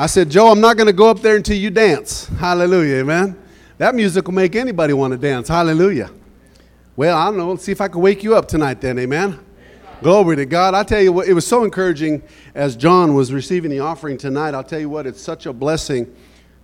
[0.00, 2.28] I said, Joe, I'm not going to go up there until you dance.
[2.28, 3.36] Hallelujah, amen.
[3.78, 5.48] That music will make anybody want to dance.
[5.48, 6.08] Hallelujah.
[6.94, 7.50] Well, I don't know.
[7.50, 9.40] Let's see if I can wake you up tonight then, amen.
[10.00, 10.74] Glory to God.
[10.74, 12.22] I tell you what, it was so encouraging
[12.54, 14.54] as John was receiving the offering tonight.
[14.54, 16.14] I'll tell you what, it's such a blessing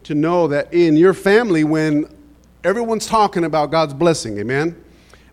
[0.05, 2.07] to know that in your family, when
[2.63, 4.81] everyone's talking about God's blessing, amen.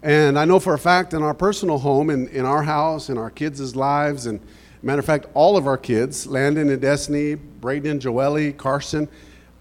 [0.01, 3.19] And I know for a fact in our personal home, in, in our house, in
[3.19, 4.39] our kids' lives, and
[4.83, 9.07] Matter of fact, all of our kids, Landon and Destiny, Braden, Joelle, Carson,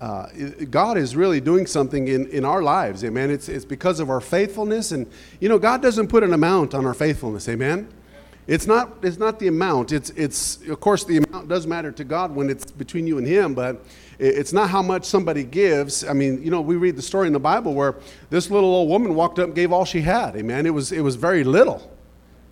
[0.00, 0.28] uh,
[0.70, 3.30] God is really doing something in, in our lives, amen.
[3.30, 4.92] It's, it's because of our faithfulness.
[4.92, 5.06] And,
[5.40, 7.88] you know, God doesn't put an amount on our faithfulness, amen.
[8.46, 9.92] It's not, it's not the amount.
[9.92, 13.26] It's, it's, of course, the amount does matter to God when it's between you and
[13.26, 13.84] Him, but
[14.18, 16.02] it's not how much somebody gives.
[16.02, 17.96] I mean, you know, we read the story in the Bible where
[18.30, 20.64] this little old woman walked up and gave all she had, amen.
[20.64, 21.90] It was, it was very little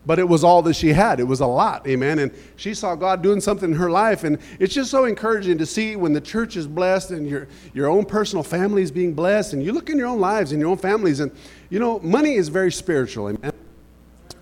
[0.09, 1.21] but it was all that she had.
[1.21, 2.19] It was a lot, amen.
[2.21, 4.25] And she saw God doing something in her life.
[4.25, 7.89] And it's just so encouraging to see when the church is blessed and your, your
[7.89, 9.53] own personal family is being blessed.
[9.53, 11.21] And you look in your own lives and your own families.
[11.21, 11.31] And,
[11.69, 13.53] you know, money is very spiritual, amen.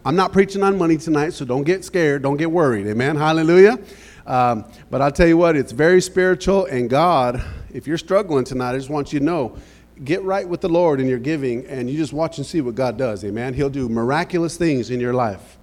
[0.05, 2.23] I'm not preaching on money tonight, so don't get scared.
[2.23, 3.17] Don't get worried, amen.
[3.17, 3.77] Hallelujah.
[4.25, 6.67] Um, but I'll tell you what, it's very spiritual.
[6.67, 7.43] And God,
[7.75, 9.57] if you're struggling tonight, I just want you to know
[10.05, 12.77] get right with the Lord in your giving, and you just watch and see what
[12.77, 13.25] God does.
[13.25, 13.55] Amen.
[13.55, 15.59] He'll do miraculous things in your life.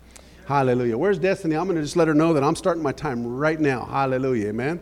[0.45, 0.97] Hallelujah.
[0.97, 1.55] Where's Destiny?
[1.55, 3.85] I'm going to just let her know that I'm starting my time right now.
[3.85, 4.49] Hallelujah.
[4.49, 4.79] Amen.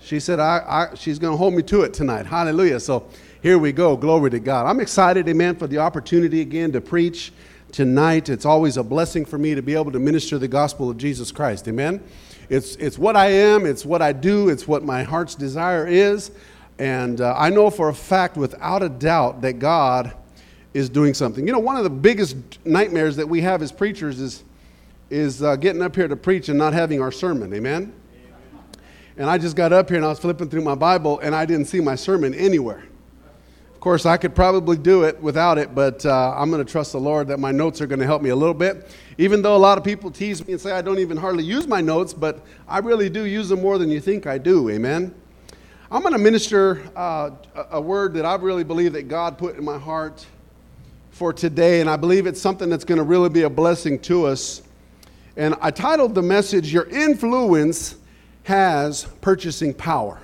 [0.00, 2.26] She said I, I she's going to hold me to it tonight.
[2.26, 2.80] Hallelujah.
[2.80, 3.08] So
[3.40, 3.96] here we go.
[3.96, 4.66] Glory to God.
[4.66, 7.32] I'm excited, amen, for the opportunity again to preach
[7.70, 8.28] tonight.
[8.28, 11.30] It's always a blessing for me to be able to minister the gospel of Jesus
[11.30, 11.68] Christ.
[11.68, 12.02] Amen.
[12.48, 16.32] It's, it's what I am, it's what I do, it's what my heart's desire is.
[16.80, 20.14] And uh, I know for a fact, without a doubt, that God
[20.74, 21.46] is doing something.
[21.46, 24.44] You know, one of the biggest nightmares that we have as preachers is
[25.10, 27.52] is uh, getting up here to preach and not having our sermon.
[27.54, 27.92] Amen?
[29.16, 31.46] And I just got up here and I was flipping through my Bible and I
[31.46, 32.84] didn't see my sermon anywhere.
[33.72, 36.92] Of course, I could probably do it without it, but uh, I'm going to trust
[36.92, 38.90] the Lord that my notes are going to help me a little bit.
[39.16, 41.66] Even though a lot of people tease me and say I don't even hardly use
[41.66, 44.68] my notes, but I really do use them more than you think I do.
[44.70, 45.14] Amen?
[45.90, 47.30] I'm going to minister uh,
[47.70, 50.26] a word that I really believe that God put in my heart
[51.10, 54.26] for today, and I believe it's something that's going to really be a blessing to
[54.26, 54.62] us.
[55.36, 57.96] And I titled the message, Your Influence
[58.44, 60.18] Has Purchasing Power.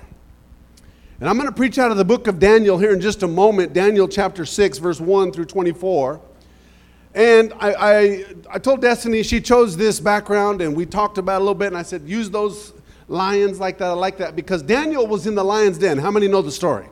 [1.19, 3.27] And I'm going to preach out of the book of Daniel here in just a
[3.27, 6.19] moment, Daniel chapter 6, verse 1 through 24.
[7.13, 11.43] And I, I, I, told Destiny she chose this background, and we talked about a
[11.43, 12.73] little bit, and I said, use those
[13.07, 13.89] lions like that.
[13.89, 15.99] I like that because Daniel was in the lion's den.
[15.99, 16.87] How many know the story?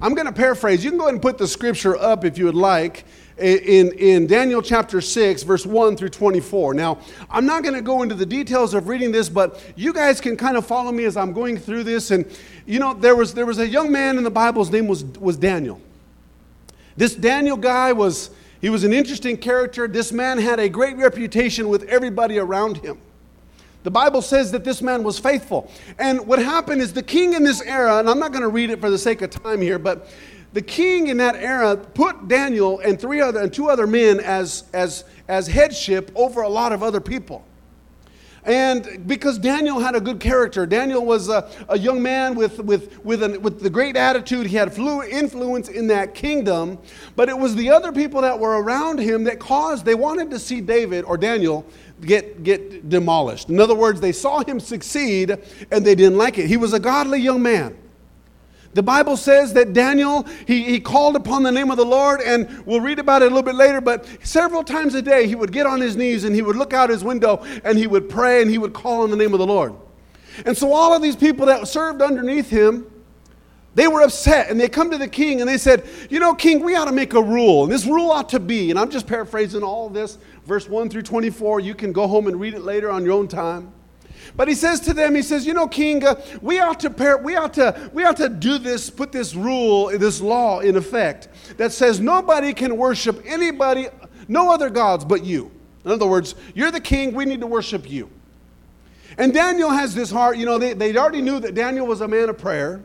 [0.00, 0.84] I'm going to paraphrase.
[0.84, 3.04] You can go ahead and put the scripture up if you would like
[3.38, 6.74] in, in Daniel chapter 6, verse 1 through 24.
[6.74, 6.98] Now,
[7.30, 10.36] I'm not going to go into the details of reading this, but you guys can
[10.36, 12.10] kind of follow me as I'm going through this.
[12.10, 12.26] And,
[12.66, 15.04] you know, there was, there was a young man in the Bible, his name was,
[15.04, 15.80] was Daniel.
[16.96, 19.86] This Daniel guy was, he was an interesting character.
[19.86, 22.98] This man had a great reputation with everybody around him.
[23.84, 25.70] The Bible says that this man was faithful.
[25.98, 28.70] And what happened is the king in this era, and I'm not going to read
[28.70, 30.08] it for the sake of time here, but
[30.58, 34.64] the king in that era put Daniel and three other and two other men as,
[34.72, 37.44] as, as headship over a lot of other people.
[38.42, 43.04] And because Daniel had a good character, Daniel was a, a young man with, with,
[43.04, 44.48] with, an, with the great attitude.
[44.48, 46.78] He had flu- influence in that kingdom.
[47.14, 50.40] But it was the other people that were around him that caused, they wanted to
[50.40, 51.64] see David or Daniel
[52.00, 53.48] get, get demolished.
[53.48, 55.38] In other words, they saw him succeed
[55.70, 56.48] and they didn't like it.
[56.48, 57.76] He was a godly young man.
[58.74, 62.64] The Bible says that Daniel, he, he called upon the name of the Lord, and
[62.66, 65.52] we'll read about it a little bit later, but several times a day he would
[65.52, 68.42] get on his knees and he would look out his window and he would pray
[68.42, 69.74] and he would call on the name of the Lord.
[70.44, 72.86] And so all of these people that served underneath him,
[73.74, 76.62] they were upset and they come to the king and they said, You know, king,
[76.62, 77.64] we ought to make a rule.
[77.64, 81.02] And this rule ought to be, and I'm just paraphrasing all this, verse 1 through
[81.02, 81.60] 24.
[81.60, 83.72] You can go home and read it later on your own time.
[84.36, 87.36] But he says to them, he says, you know, King, uh, we ought to we
[87.36, 91.72] ought to we ought to do this, put this rule, this law in effect that
[91.72, 93.88] says nobody can worship anybody,
[94.28, 95.50] no other gods but you.
[95.84, 98.10] In other words, you're the king, we need to worship you.
[99.16, 102.08] And Daniel has this heart, you know, they, they already knew that Daniel was a
[102.08, 102.82] man of prayer.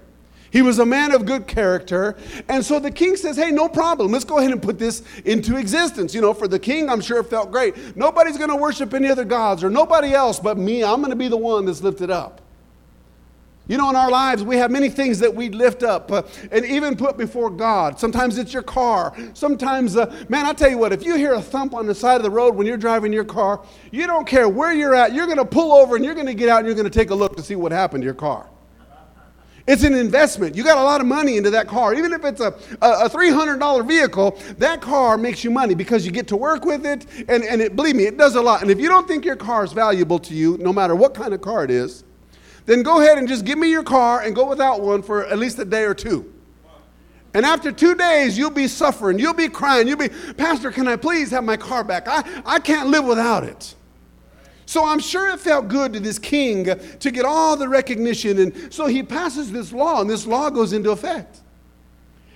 [0.54, 2.16] He was a man of good character.
[2.48, 4.12] And so the king says, hey, no problem.
[4.12, 6.14] Let's go ahead and put this into existence.
[6.14, 7.98] You know, for the king, I'm sure it felt great.
[7.98, 10.84] Nobody's going to worship any other gods or nobody else but me.
[10.84, 12.40] I'm going to be the one that's lifted up.
[13.68, 16.22] You know, in our lives, we have many things that we lift up uh,
[16.52, 18.00] and even put before God.
[18.00, 19.16] Sometimes it's your car.
[19.34, 22.18] Sometimes, uh, man, I tell you what, if you hear a thump on the side
[22.18, 25.14] of the road when you're driving your car, you don't care where you're at.
[25.14, 26.92] You're going to pull over and you're going to get out and you're going to
[26.92, 28.48] take a look to see what happened to your car.
[29.66, 30.56] It's an investment.
[30.56, 31.94] You got a lot of money into that car.
[31.94, 36.12] Even if it's a, a, a $300 vehicle, that car makes you money because you
[36.12, 37.06] get to work with it.
[37.30, 38.62] And, and it, believe me, it does a lot.
[38.62, 41.34] And if you don't think your car is valuable to you, no matter what kind
[41.34, 42.04] of car it is,
[42.66, 45.40] then go ahead and just give me your car and go without one for at
[45.40, 46.34] least a day or two.
[47.34, 49.18] And after two days, you'll be suffering.
[49.18, 49.88] You'll be crying.
[49.88, 52.08] You'll be, Pastor, can I please have my car back?
[52.08, 53.76] I, I can't live without it.
[54.74, 58.40] So I'm sure it felt good to this king to get all the recognition.
[58.40, 61.42] And so he passes this law, and this law goes into effect.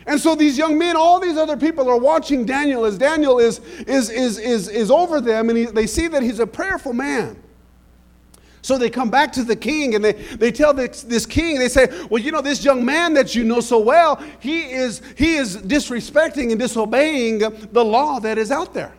[0.06, 3.58] And so these young men, all these other people are watching Daniel as Daniel is,
[3.88, 7.42] is, is, is, is over them, and he, they see that he's a prayerful man.
[8.62, 11.70] So they come back to the king and they, they tell this, this king, they
[11.70, 15.38] say, Well, you know, this young man that you know so well, he is, he
[15.38, 18.94] is disrespecting and disobeying the law that is out there.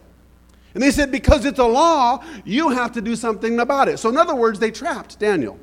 [0.78, 3.98] And they said, Because it's a law, you have to do something about it.
[3.98, 5.58] So, in other words, they trapped Daniel.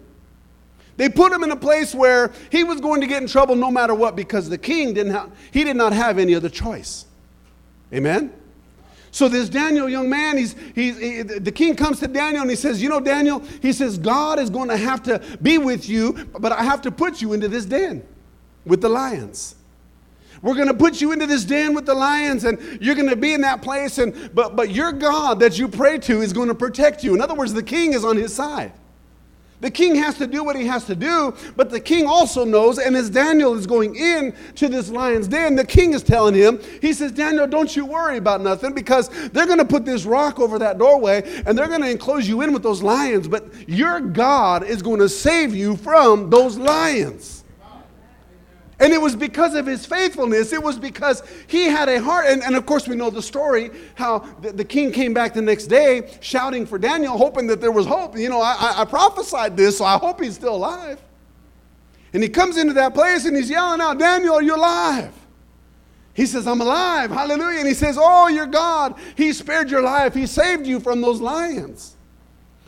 [0.97, 3.71] They put him in a place where he was going to get in trouble no
[3.71, 7.05] matter what because the king didn't have, he did not have any other choice.
[7.93, 8.33] Amen?
[9.11, 12.57] So this Daniel young man, he's, he's, he, the king comes to Daniel and he
[12.57, 16.27] says, you know, Daniel, he says, God is going to have to be with you,
[16.37, 18.05] but I have to put you into this den
[18.65, 19.55] with the lions.
[20.45, 23.15] We're going to put you into this den with the lions, and you're going to
[23.15, 23.97] be in that place.
[23.97, 27.15] And but but your God that you pray to is going to protect you.
[27.15, 28.71] In other words, the king is on his side.
[29.61, 32.77] The king has to do what he has to do, but the king also knows,
[32.77, 36.59] and as Daniel is going in to this lion's den, the king is telling him,
[36.81, 40.39] he says, Daniel, don't you worry about nothing because they're going to put this rock
[40.39, 44.01] over that doorway and they're going to enclose you in with those lions, but your
[44.01, 47.44] God is going to save you from those lions.
[48.79, 50.51] And it was because of his faithfulness.
[50.51, 52.25] It was because he had a heart.
[52.27, 55.41] And, and of course, we know the story how the, the, king came back the
[55.41, 58.17] next day shouting for Daniel, hoping that there was hope.
[58.17, 61.01] You know, I, I prophesied this, so I hope he's still alive.
[62.13, 65.13] And he comes into that place and he's yelling out, Daniel, are you alive?
[66.13, 67.11] He says, I'm alive.
[67.11, 67.59] Hallelujah.
[67.59, 68.95] And he says, Oh, your God.
[69.17, 70.13] He spared your life.
[70.13, 71.94] He saved you from those lions.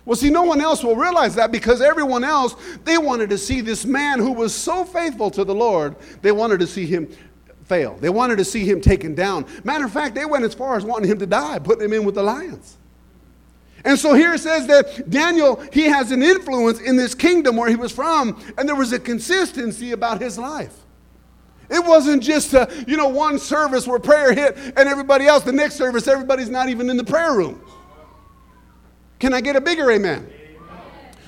[0.07, 2.55] Well, see, no one else will realize that because everyone else,
[2.85, 6.61] they wanted to see this man who was so faithful to the Lord, they wanted
[6.61, 7.09] to see him
[7.65, 7.97] fail.
[7.99, 9.45] They wanted to see him taken down.
[9.65, 12.05] Matter of fact, they went as far as wanting him to die, putting him in
[12.05, 12.77] with the lions.
[13.83, 17.67] And so here it says that Daniel, he has an influence in this kingdom where
[17.67, 20.85] he was from, and there was a consistency about his life.
[21.69, 25.51] It wasn't just a, you know, one service where prayer hit and everybody else, the
[25.51, 27.61] next service, everybody's not even in the prayer room.
[29.19, 30.31] Can I get a bigger amen?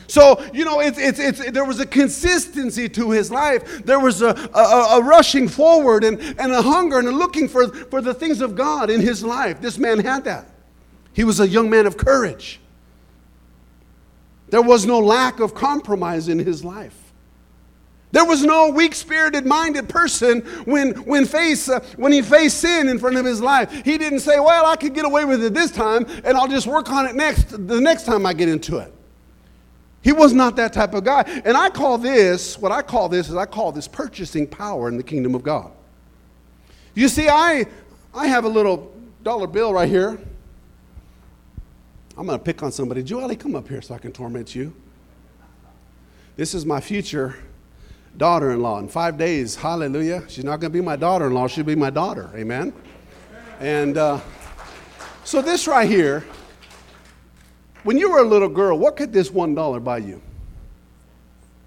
[0.10, 3.86] So, you know, it's, it's, it's, there was a consistency to his life.
[3.86, 7.68] There was a, a, a, rushing forward and, and a hunger and a looking for,
[7.68, 9.62] for the things of God in his life.
[9.62, 10.50] This man had that.
[11.14, 12.60] He was a young man of courage.
[14.48, 16.99] There was no lack of compromise in his life.
[18.12, 22.90] There was no weak spirited minded person when, when, face, uh, when he faced sin
[22.90, 23.72] in front of his life.
[23.86, 26.66] He didn't say, Well, I could get away with it this time and I'll just
[26.66, 28.92] work on it next, the next time I get into it.
[30.02, 31.22] He was not that type of guy.
[31.46, 34.98] And I call this, what I call this is I call this purchasing power in
[34.98, 35.72] the kingdom of God.
[36.96, 37.66] You see, I,
[38.14, 38.92] I have a little
[39.22, 40.18] dollar bill right here.
[42.18, 43.04] I'm going to pick on somebody.
[43.04, 44.74] Joelle, come up here so I can torment you.
[46.38, 47.36] This is my future
[48.18, 48.80] daughter in law.
[48.80, 50.24] In five days, hallelujah.
[50.28, 52.30] She's not going to be my daughter in law, she'll be my daughter.
[52.36, 52.74] Amen.
[53.60, 54.20] And uh,
[55.24, 56.26] so, this right here,
[57.84, 60.22] when you were a little girl, what could this one dollar buy you?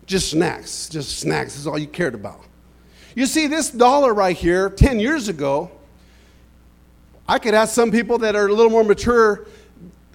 [0.06, 0.88] Just snacks.
[0.88, 2.40] Just snacks is all you cared about.
[3.14, 5.70] You see, this dollar right here, 10 years ago,
[7.28, 9.46] I could ask some people that are a little more mature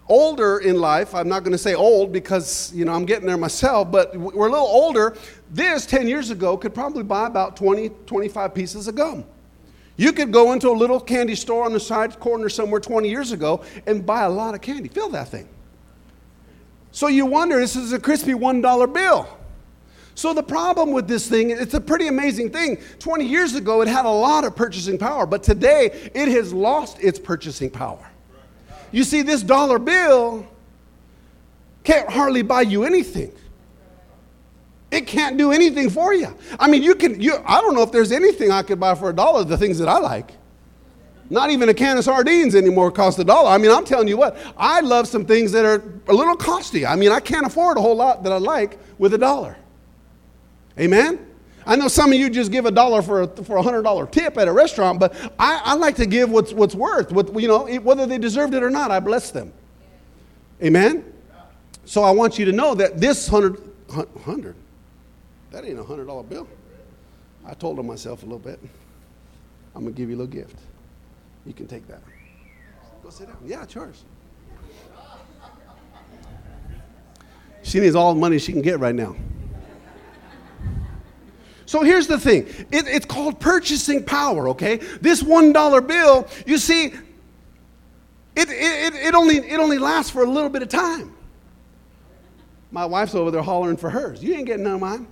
[0.10, 3.38] older in life, I'm not going to say old because, you know, I'm getting there
[3.38, 5.18] myself, but we're a little older.
[5.50, 9.24] This 10 years ago could probably buy about 20, 25 pieces of gum.
[9.96, 13.32] You could go into a little candy store on the side corner somewhere 20 years
[13.32, 14.90] ago and buy a lot of candy.
[14.90, 15.48] Fill that thing.
[16.92, 19.28] So you wonder, this is a crispy $1 bill.
[20.16, 22.78] So the problem with this thing, it's a pretty amazing thing.
[23.00, 26.98] 20 years ago, it had a lot of purchasing power, but today it has lost
[27.00, 28.10] its purchasing power.
[28.92, 30.48] You see, this dollar bill
[31.84, 33.32] can't hardly buy you anything.
[34.90, 36.34] It can't do anything for you.
[36.60, 39.10] I mean, you can, you, I don't know if there's anything I could buy for
[39.10, 40.32] a dollar, the things that I like.
[41.30, 43.50] Not even a can of sardines anymore costs a dollar.
[43.50, 46.86] I mean, I'm telling you what, I love some things that are a little costly.
[46.86, 49.58] I mean, I can't afford a whole lot that I like with a dollar.
[50.80, 51.26] Amen?
[51.66, 54.08] I know some of you just give a dollar for a, for a hundred dollar
[54.08, 57.12] tip at a restaurant, but I, I like to give what's, what's worth.
[57.12, 59.52] What, you know, whether they deserved it or not, I bless them.
[60.64, 61.04] Amen?
[61.84, 63.62] So I want you to know that this hundred,
[64.24, 64.56] hundred,
[65.58, 66.48] that ain't a hundred dollar bill.
[67.44, 68.60] I told on myself a little bit.
[69.74, 70.60] I'm to give you a little gift.
[71.48, 72.02] You can take that.
[73.02, 73.38] Go sit down.
[73.44, 74.04] Yeah, it's yours.
[77.64, 79.16] She needs all the money she can get right now.
[81.66, 84.76] So here's the thing it, it's called purchasing power, okay?
[85.02, 86.96] This $1 bill, you see, it,
[88.36, 91.14] it, it, only, it only lasts for a little bit of time.
[92.72, 94.24] My wife's over there hollering for hers.
[94.24, 95.08] You ain't getting none of mine.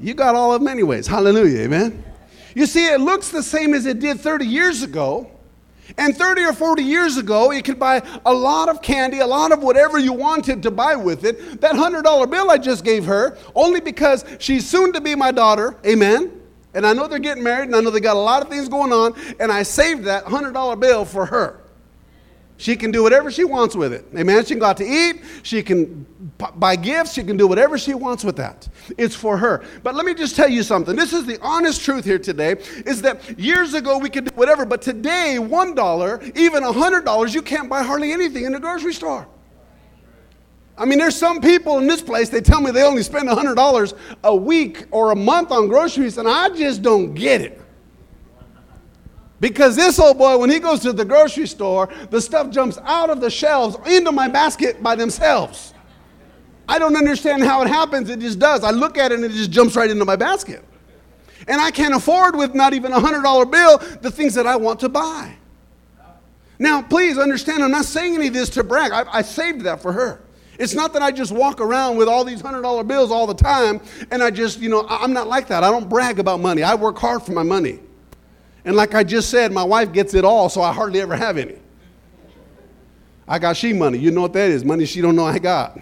[0.00, 1.06] You got all of them anyways.
[1.06, 2.04] Hallelujah, amen?
[2.54, 5.30] You see, it looks the same as it did 30 years ago,
[5.98, 9.52] and 30 or 40 years ago, you could buy a lot of candy, a lot
[9.52, 11.60] of whatever you wanted to buy with it.
[11.60, 15.76] That $100 bill I just gave her, only because she's soon to be my daughter,
[15.84, 16.40] amen?
[16.74, 18.68] And I know they're getting married, and I know they got a lot of things
[18.68, 21.60] going on, and I saved that $100 bill for her.
[22.56, 24.06] She can do whatever she wants with it.
[24.16, 24.44] Amen.
[24.44, 25.22] She can go out to eat.
[25.42, 26.06] She can
[26.56, 27.12] buy gifts.
[27.14, 28.68] She can do whatever she wants with that.
[28.96, 29.64] It's for her.
[29.82, 30.94] But let me just tell you something.
[30.94, 32.52] This is the honest truth here today
[32.86, 37.68] is that years ago we could do whatever, but today, $1, even $100, you can't
[37.68, 39.26] buy hardly anything in the grocery store.
[40.76, 43.98] I mean, there's some people in this place, they tell me they only spend $100
[44.24, 47.60] a week or a month on groceries, and I just don't get it.
[49.44, 53.10] Because this old boy, when he goes to the grocery store, the stuff jumps out
[53.10, 55.74] of the shelves into my basket by themselves.
[56.66, 58.08] I don't understand how it happens.
[58.08, 58.64] It just does.
[58.64, 60.64] I look at it and it just jumps right into my basket.
[61.46, 64.80] And I can't afford with not even a $100 bill the things that I want
[64.80, 65.36] to buy.
[66.58, 68.92] Now, please understand, I'm not saying any of this to brag.
[68.92, 70.22] I, I saved that for her.
[70.58, 73.82] It's not that I just walk around with all these $100 bills all the time
[74.10, 75.62] and I just, you know, I'm not like that.
[75.62, 76.62] I don't brag about money.
[76.62, 77.80] I work hard for my money.
[78.64, 81.36] And like I just said, my wife gets it all, so I hardly ever have
[81.36, 81.56] any.
[83.26, 83.98] I got she money.
[83.98, 84.64] You know what that is?
[84.64, 85.78] Money she don't know I got.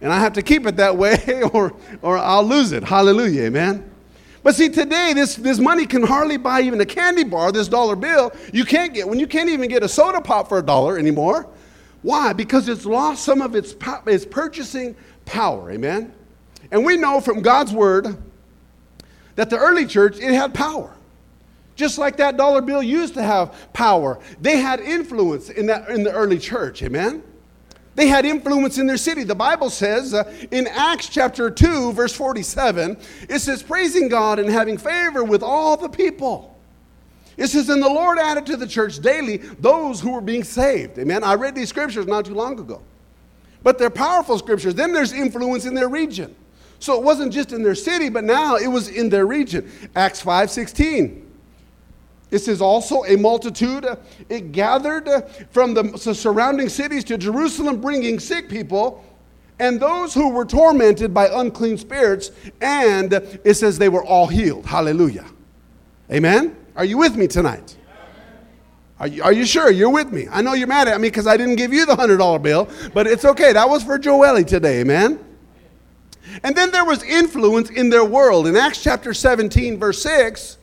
[0.00, 2.84] And I have to keep it that way or, or I'll lose it.
[2.84, 3.90] Hallelujah, amen.
[4.42, 7.96] But see, today, this, this money can hardly buy even a candy bar, this dollar
[7.96, 8.32] bill.
[8.52, 11.48] You can't get, when you can't even get a soda pop for a dollar anymore.
[12.02, 12.32] Why?
[12.32, 13.74] Because it's lost some of its,
[14.06, 14.94] its purchasing
[15.26, 16.12] power, amen.
[16.70, 18.16] And we know from God's word
[19.38, 20.92] that the early church, it had power.
[21.76, 24.18] Just like that dollar bill used to have power.
[24.40, 27.22] They had influence in, that, in the early church, amen?
[27.94, 29.22] They had influence in their city.
[29.22, 32.96] The Bible says uh, in Acts chapter 2, verse 47,
[33.28, 36.58] it says, praising God and having favor with all the people.
[37.36, 40.98] It says, and the Lord added to the church daily those who were being saved.
[40.98, 41.22] Amen.
[41.22, 42.82] I read these scriptures not too long ago.
[43.62, 44.74] But they're powerful scriptures.
[44.74, 46.34] Then there's influence in their region.
[46.80, 49.70] So it wasn't just in their city, but now it was in their region.
[49.96, 51.24] Acts 5 16.
[52.30, 53.86] It says also a multitude,
[54.28, 55.08] it gathered
[55.50, 59.02] from the surrounding cities to Jerusalem, bringing sick people
[59.60, 62.30] and those who were tormented by unclean spirits,
[62.60, 64.66] and it says they were all healed.
[64.66, 65.26] Hallelujah.
[66.12, 66.56] Amen?
[66.76, 67.76] Are you with me tonight?
[69.00, 69.70] Are you, are you sure?
[69.70, 70.26] You're with me.
[70.30, 73.06] I know you're mad at me because I didn't give you the $100 bill, but
[73.06, 73.52] it's okay.
[73.52, 75.24] That was for Joelle today, amen?
[76.42, 78.46] And then there was influence in their world.
[78.46, 80.58] In Acts chapter 17, verse 6,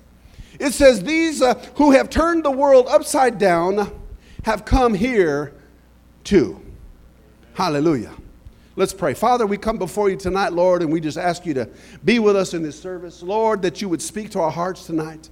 [0.59, 3.91] it says, These uh, who have turned the world upside down
[4.43, 5.53] have come here
[6.23, 6.61] too.
[7.53, 8.13] Hallelujah.
[8.77, 9.13] Let's pray.
[9.13, 11.69] Father, we come before you tonight, Lord, and we just ask you to
[12.03, 13.23] be with us in this service.
[13.23, 15.29] Lord, that you would speak to our hearts tonight.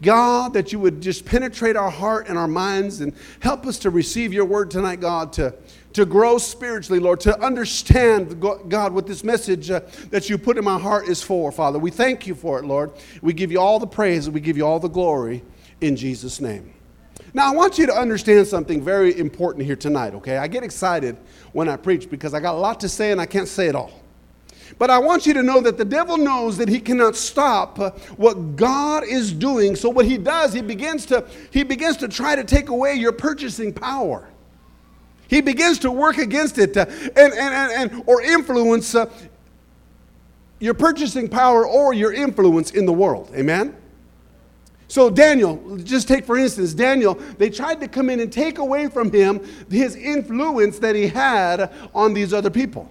[0.00, 3.90] God, that you would just penetrate our heart and our minds and help us to
[3.90, 5.54] receive your word tonight, God, to
[5.92, 9.80] to grow spiritually, Lord, to understand, God, what this message uh,
[10.10, 11.78] that you put in my heart is for, Father.
[11.78, 12.92] We thank you for it, Lord.
[13.22, 15.42] We give you all the praise and we give you all the glory
[15.80, 16.74] in Jesus' name.
[17.34, 20.38] Now, I want you to understand something very important here tonight, okay?
[20.38, 21.16] I get excited
[21.52, 23.74] when I preach because I got a lot to say and I can't say it
[23.74, 23.92] all.
[24.78, 27.90] But I want you to know that the devil knows that he cannot stop uh,
[28.16, 29.74] what God is doing.
[29.74, 33.12] So what he does, he begins to he begins to try to take away your
[33.12, 34.28] purchasing power.
[35.28, 39.10] He begins to work against it uh, and, and, and, and, or influence uh,
[40.58, 43.30] your purchasing power or your influence in the world.
[43.34, 43.76] Amen?
[44.88, 48.88] So, Daniel, just take for instance, Daniel, they tried to come in and take away
[48.88, 52.90] from him his influence that he had on these other people.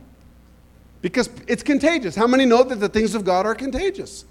[1.02, 2.16] Because it's contagious.
[2.16, 4.26] How many know that the things of God are contagious?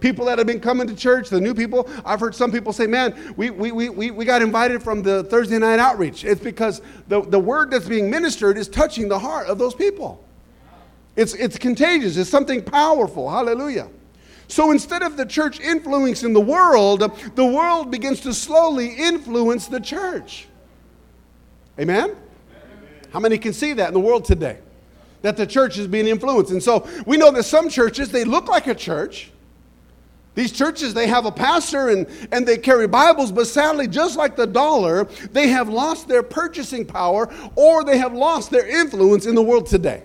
[0.00, 2.86] People that have been coming to church, the new people, I've heard some people say,
[2.86, 6.24] man, we, we, we, we got invited from the Thursday night outreach.
[6.24, 10.24] It's because the, the word that's being ministered is touching the heart of those people.
[11.16, 13.28] It's, it's contagious, it's something powerful.
[13.28, 13.88] Hallelujah.
[14.46, 17.00] So instead of the church influencing the world,
[17.34, 20.46] the world begins to slowly influence the church.
[21.78, 22.10] Amen?
[22.10, 22.16] Amen?
[23.12, 24.58] How many can see that in the world today?
[25.22, 26.52] that the church is being influenced.
[26.52, 29.30] And so we know that some churches, they look like a church.
[30.38, 34.36] These churches, they have a pastor and, and they carry Bibles, but sadly, just like
[34.36, 35.02] the dollar,
[35.32, 39.66] they have lost their purchasing power or they have lost their influence in the world
[39.66, 40.04] today.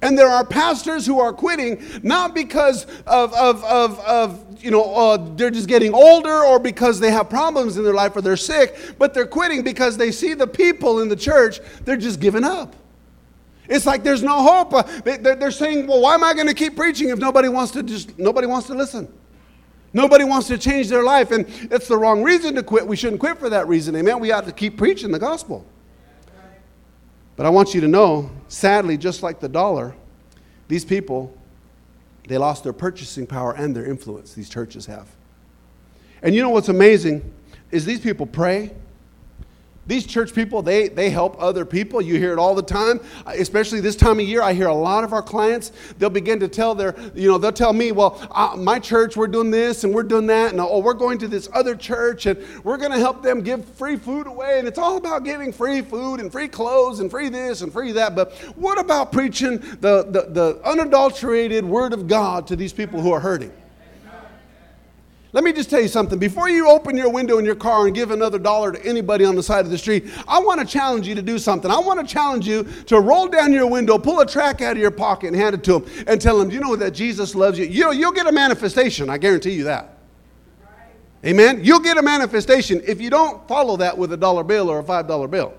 [0.00, 4.94] And there are pastors who are quitting not because of, of, of, of you know,
[4.94, 8.36] uh, they're just getting older or because they have problems in their life or they're
[8.36, 12.44] sick, but they're quitting because they see the people in the church, they're just giving
[12.44, 12.76] up.
[13.70, 14.74] It's like there's no hope.
[14.74, 17.82] Uh, they're saying, well, why am I going to keep preaching if nobody wants to
[17.84, 19.10] just, nobody wants to listen?
[19.92, 22.86] Nobody wants to change their life, and it's the wrong reason to quit.
[22.86, 23.96] We shouldn't quit for that reason.
[23.96, 24.20] Amen.
[24.20, 25.64] We ought to keep preaching the gospel.
[27.36, 29.94] But I want you to know, sadly, just like the dollar,
[30.68, 31.36] these people,
[32.28, 35.08] they lost their purchasing power and their influence, these churches have.
[36.22, 37.32] And you know what's amazing
[37.70, 38.72] is these people pray,
[39.90, 42.00] these church people, they, they help other people.
[42.00, 44.40] You hear it all the time, especially this time of year.
[44.40, 47.50] I hear a lot of our clients, they'll begin to tell their, you know, they'll
[47.50, 50.78] tell me, well, uh, my church, we're doing this and we're doing that, and oh,
[50.78, 54.28] we're going to this other church and we're going to help them give free food
[54.28, 54.60] away.
[54.60, 57.90] And it's all about giving free food and free clothes and free this and free
[57.92, 58.14] that.
[58.14, 63.12] But what about preaching the, the, the unadulterated word of God to these people who
[63.12, 63.52] are hurting?
[65.32, 66.18] Let me just tell you something.
[66.18, 69.36] Before you open your window in your car and give another dollar to anybody on
[69.36, 71.70] the side of the street, I want to challenge you to do something.
[71.70, 74.78] I want to challenge you to roll down your window, pull a track out of
[74.78, 77.58] your pocket, and hand it to them and tell them, you know that Jesus loves
[77.58, 77.66] you.
[77.66, 79.08] You know, you'll get a manifestation.
[79.08, 79.98] I guarantee you that.
[81.24, 81.62] Amen?
[81.62, 84.84] You'll get a manifestation if you don't follow that with a dollar bill or a
[84.84, 85.54] five dollar bill.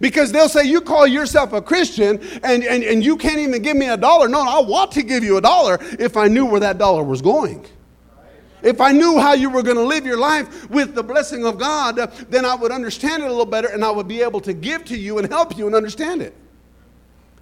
[0.00, 3.76] Because they'll say, You call yourself a Christian and, and, and you can't even give
[3.76, 4.28] me a dollar.
[4.28, 7.22] No, I want to give you a dollar if I knew where that dollar was
[7.22, 7.64] going.
[8.64, 11.58] If I knew how you were going to live your life with the blessing of
[11.58, 11.96] God,
[12.30, 14.86] then I would understand it a little better and I would be able to give
[14.86, 16.34] to you and help you and understand it.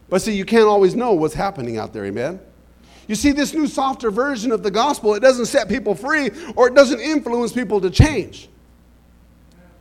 [0.09, 2.41] But see, you can't always know what's happening out there, amen?
[3.07, 6.67] You see, this new softer version of the gospel, it doesn't set people free or
[6.67, 8.49] it doesn't influence people to change.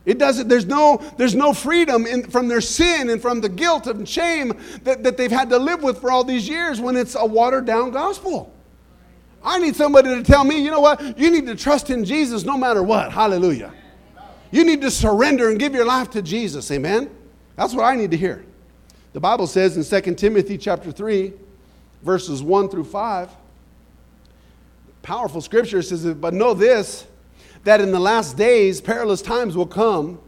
[0.04, 3.88] It doesn't, there's no, there's no freedom in, from their sin and from the guilt
[3.88, 4.52] and shame
[4.84, 7.66] that, that they've had to live with for all these years when it's a watered
[7.66, 8.52] down gospel.
[9.44, 11.18] I need somebody to tell me, you know what?
[11.18, 13.12] You need to trust in Jesus no matter what.
[13.12, 13.72] Hallelujah.
[14.50, 16.70] You need to surrender and give your life to Jesus.
[16.70, 17.10] Amen.
[17.56, 18.44] That's what I need to hear.
[19.12, 21.32] The Bible says in 2 Timothy chapter 3,
[22.02, 23.30] verses 1 through 5,
[25.02, 27.06] powerful scripture says, But know this,
[27.64, 30.18] that in the last days perilous times will come,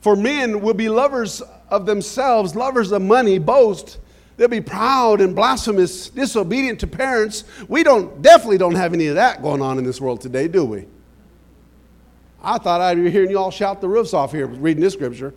[0.00, 3.98] for men will be lovers of themselves, lovers of money, boast
[4.42, 7.44] They'll be proud and blasphemous, disobedient to parents.
[7.68, 10.64] We don't definitely don't have any of that going on in this world today, do
[10.64, 10.88] we?
[12.42, 15.32] I thought I'd be hearing you all shout the roofs off here reading this scripture.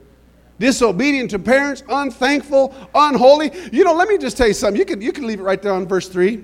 [0.58, 3.52] Disobedient to parents, unthankful, unholy.
[3.72, 4.80] You know, let me just tell you something.
[4.80, 6.44] You can, you can leave it right there on verse 3.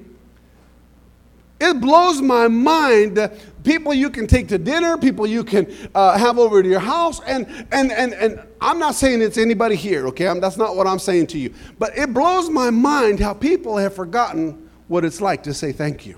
[1.62, 6.17] It blows my mind that people you can take to dinner, people you can uh,
[6.17, 7.21] have over to your house.
[7.28, 10.28] And, and, and, and I'm not saying it's anybody here, okay?
[10.28, 11.54] I'm, that's not what I'm saying to you.
[11.78, 16.08] But it blows my mind how people have forgotten what it's like to say thank
[16.08, 16.17] you.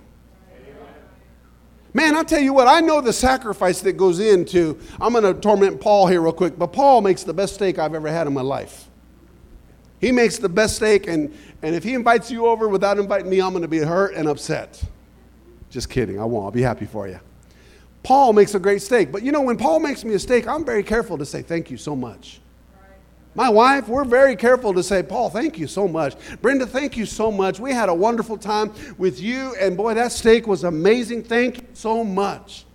[1.94, 4.80] Man, I'll tell you what, I know the sacrifice that goes into.
[5.02, 7.94] I'm going to torment Paul here real quick, but Paul makes the best steak I've
[7.94, 8.90] ever had in my life.
[10.00, 13.42] He makes the best steak, and, and if he invites you over without inviting me,
[13.42, 14.82] I'm going to be hurt and upset.
[15.74, 16.46] Just kidding, I won't.
[16.46, 17.20] I'll be happy for you.
[18.04, 19.12] Paul makes a great steak.
[19.12, 21.72] But you know, when Paul makes me a steak, I'm very careful to say thank
[21.72, 22.42] you so much.
[23.34, 26.16] My wife, we're very careful to say, Paul, thank you so much.
[26.44, 27.60] Brenda, thank you so much.
[27.60, 31.24] We had a wonderful time with you, and boy, that steak was amazing.
[31.24, 32.66] Thank you so much.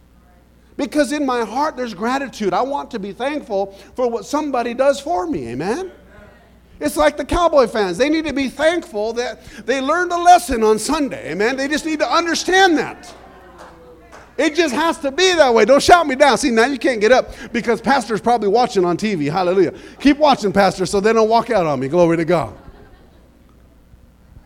[0.76, 2.52] Because in my heart, there's gratitude.
[2.52, 5.50] I want to be thankful for what somebody does for me.
[5.50, 5.92] Amen?
[6.80, 7.98] It's like the Cowboy fans.
[7.98, 11.32] They need to be thankful that they learned a lesson on Sunday.
[11.32, 11.56] Amen?
[11.56, 13.12] They just need to understand that.
[14.36, 15.64] It just has to be that way.
[15.64, 16.38] Don't shout me down.
[16.38, 19.30] See, now you can't get up because Pastor's probably watching on TV.
[19.30, 19.74] Hallelujah.
[19.98, 21.88] Keep watching, Pastor, so they don't walk out on me.
[21.88, 22.56] Glory to God.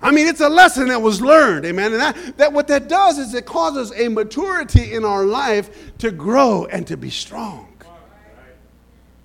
[0.00, 1.92] I mean, it's a lesson that was learned, amen.
[1.92, 6.10] And that, that what that does is it causes a maturity in our life to
[6.10, 7.68] grow and to be strong.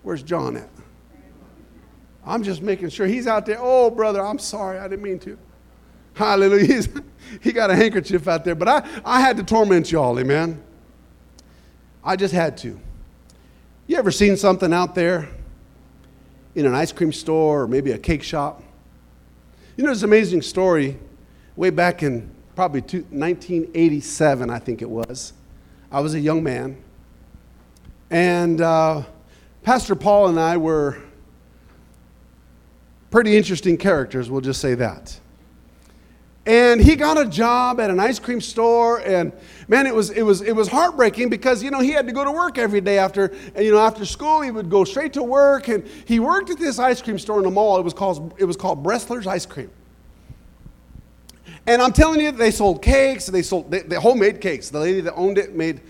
[0.03, 0.69] Where's John at?
[2.27, 3.57] I'm just making sure he's out there.
[3.59, 4.77] Oh, brother, I'm sorry.
[4.77, 5.37] I didn't mean to.
[6.13, 6.65] Hallelujah.
[6.73, 6.89] He's,
[7.41, 10.61] he got a handkerchief out there, but I, I had to torment y'all, amen.
[12.03, 12.79] I just had to.
[13.85, 15.29] You ever seen something out there
[16.55, 18.63] in an ice cream store or maybe a cake shop?
[19.77, 20.97] You know, this amazing story
[21.55, 25.33] way back in probably 1987, I think it was.
[25.91, 26.81] I was a young man.
[28.09, 29.03] And uh,
[29.63, 31.01] Pastor Paul and I were
[33.09, 35.19] Pretty interesting characters, we'll just say that.
[36.45, 39.33] And he got a job at an ice cream store, and
[39.67, 42.23] man, it was, it was, it was heartbreaking because, you know, he had to go
[42.23, 44.41] to work every day after, you know, after school.
[44.41, 47.43] He would go straight to work, and he worked at this ice cream store in
[47.43, 47.77] the mall.
[47.77, 49.69] It was called, it was called Bresler's Ice Cream.
[51.65, 53.25] And I'm telling you, they sold cakes.
[53.25, 54.69] They sold they, they homemade cakes.
[54.69, 55.81] The lady that owned it made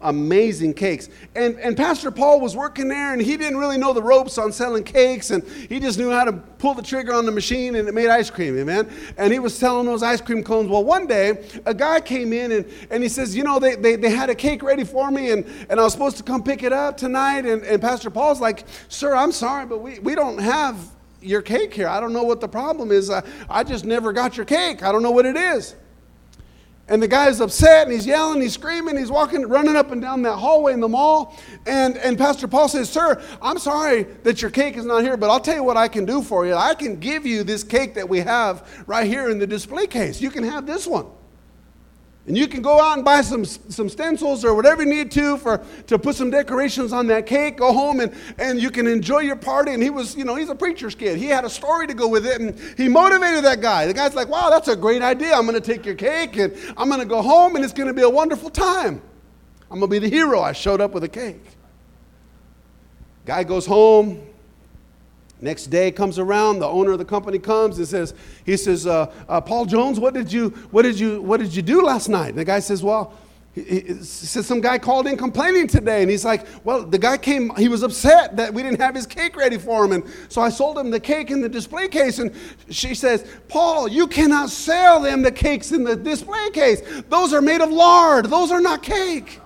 [0.00, 1.08] amazing cakes.
[1.36, 4.50] And, and Pastor Paul was working there, and he didn't really know the ropes on
[4.50, 7.88] selling cakes, and he just knew how to pull the trigger on the machine, and
[7.88, 8.90] it made ice cream, amen?
[9.16, 10.68] And he was selling those ice cream cones.
[10.68, 13.94] Well, one day, a guy came in, and, and he says, You know, they, they,
[13.94, 16.64] they had a cake ready for me, and, and I was supposed to come pick
[16.64, 17.46] it up tonight.
[17.46, 20.76] And, and Pastor Paul's like, Sir, I'm sorry, but we, we don't have
[21.20, 21.86] your cake here.
[21.86, 23.10] I don't know what the problem is.
[23.10, 24.82] I, I just never got your cake.
[24.82, 25.76] I don't know what it is.
[26.88, 30.22] And the guy's upset and he's yelling, he's screaming, he's walking, running up and down
[30.22, 31.38] that hallway in the mall.
[31.66, 35.30] And, and Pastor Paul says, Sir, I'm sorry that your cake is not here, but
[35.30, 36.54] I'll tell you what I can do for you.
[36.54, 40.20] I can give you this cake that we have right here in the display case.
[40.20, 41.06] You can have this one.
[42.26, 45.36] And you can go out and buy some, some stencils or whatever you need to
[45.38, 47.56] for, to put some decorations on that cake.
[47.56, 49.72] Go home and, and you can enjoy your party.
[49.72, 51.18] And he was, you know, he's a preacher's kid.
[51.18, 53.86] He had a story to go with it and he motivated that guy.
[53.86, 55.34] The guy's like, wow, that's a great idea.
[55.34, 57.88] I'm going to take your cake and I'm going to go home and it's going
[57.88, 59.02] to be a wonderful time.
[59.68, 60.42] I'm going to be the hero.
[60.42, 61.42] I showed up with a cake.
[63.24, 64.24] Guy goes home,
[65.42, 68.14] Next day comes around, the owner of the company comes and says,
[68.46, 71.62] he says, uh, uh, Paul Jones, what did you, what did you, what did you
[71.62, 72.28] do last night?
[72.28, 73.12] And the guy says, well,
[73.52, 77.18] he, he says some guy called in complaining today, and he's like, well, the guy
[77.18, 80.40] came, he was upset that we didn't have his cake ready for him, and so
[80.40, 82.20] I sold him the cake in the display case.
[82.20, 82.32] And
[82.70, 86.82] she says, Paul, you cannot sell them the cakes in the display case.
[87.08, 88.26] Those are made of lard.
[88.26, 89.40] Those are not cake.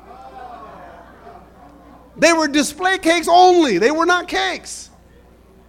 [2.19, 3.79] They were display cakes only.
[3.79, 4.91] They were not cakes.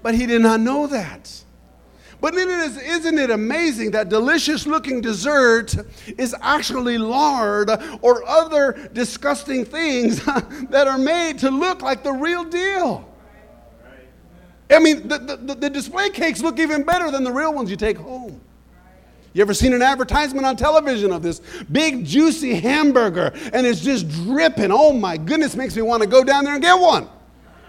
[0.07, 1.29] But he did not know that.
[2.21, 5.75] But isn't it amazing that delicious looking dessert
[6.17, 7.69] is actually lard
[8.01, 10.23] or other disgusting things
[10.69, 13.13] that are made to look like the real deal?
[14.69, 17.75] I mean, the, the, the, display cakes look even better than the real ones you
[17.75, 18.39] take home.
[19.33, 24.07] You ever seen an advertisement on television of this big juicy hamburger and it's just
[24.07, 24.71] dripping?
[24.71, 27.09] Oh my goodness, makes me want to go down there and get one.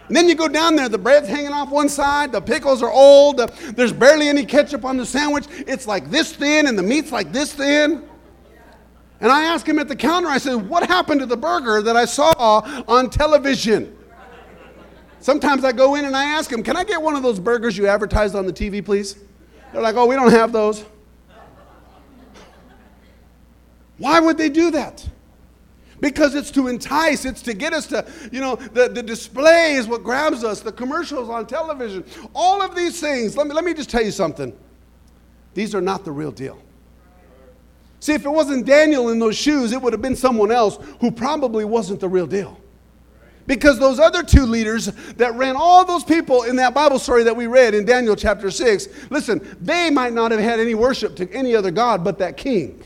[0.09, 2.91] And then you go down there, the bread's hanging off one side, the pickles are
[2.91, 3.39] old,
[3.77, 5.45] there's barely any ketchup on the sandwich.
[5.51, 8.09] It's like this thin, and the meat's like this thin.
[9.21, 11.97] And I asked him at the counter, I said, What happened to the burger that
[11.97, 12.33] I saw
[12.87, 13.97] on television?
[15.21, 17.77] Sometimes I go in and I ask him, Can I get one of those burgers
[17.77, 19.17] you advertised on the TV, please?
[19.73, 20.85] They're like, Oh, we don't have those.
[23.99, 25.07] Why would they do that?
[26.01, 29.87] Because it's to entice, it's to get us to, you know, the, the display is
[29.87, 33.37] what grabs us, the commercials on television, all of these things.
[33.37, 34.57] Let me, let me just tell you something.
[35.55, 36.59] These are not the real deal.
[38.01, 41.11] See, if it wasn't Daniel in those shoes, it would have been someone else who
[41.11, 42.61] probably wasn't the real deal.
[43.47, 47.35] Because those other two leaders that ran all those people in that Bible story that
[47.35, 51.33] we read in Daniel chapter 6, listen, they might not have had any worship to
[51.33, 52.85] any other God but that king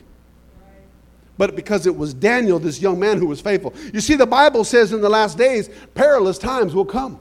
[1.38, 3.74] but because it was Daniel, this young man who was faithful.
[3.92, 7.18] You see, the Bible says in the last days, perilous times will come.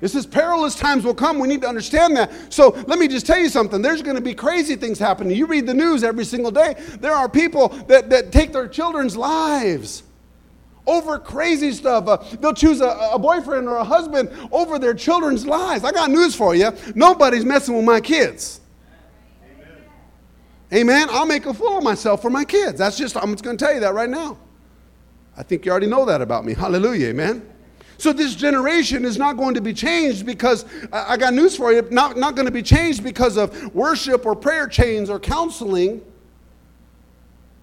[0.00, 1.38] It says perilous times will come.
[1.38, 2.52] We need to understand that.
[2.52, 3.80] So let me just tell you something.
[3.80, 5.36] There's going to be crazy things happening.
[5.36, 6.74] You read the news every single day.
[7.00, 10.02] There are people that, that take their children's lives
[10.86, 12.06] over crazy stuff.
[12.06, 15.84] Uh, they'll choose a, a boyfriend or a husband over their children's lives.
[15.84, 16.72] I got news for you.
[16.94, 18.60] Nobody's messing with my kids.
[20.72, 21.08] Amen.
[21.10, 22.78] I'll make a fool of myself for my kids.
[22.78, 24.38] That's just, I'm just going to tell you that right now.
[25.36, 26.54] I think you already know that about me.
[26.54, 27.08] Hallelujah.
[27.08, 27.48] Amen.
[27.98, 31.86] So this generation is not going to be changed because I got news for you,
[31.90, 36.02] not, not going to be changed because of worship or prayer chains or counseling.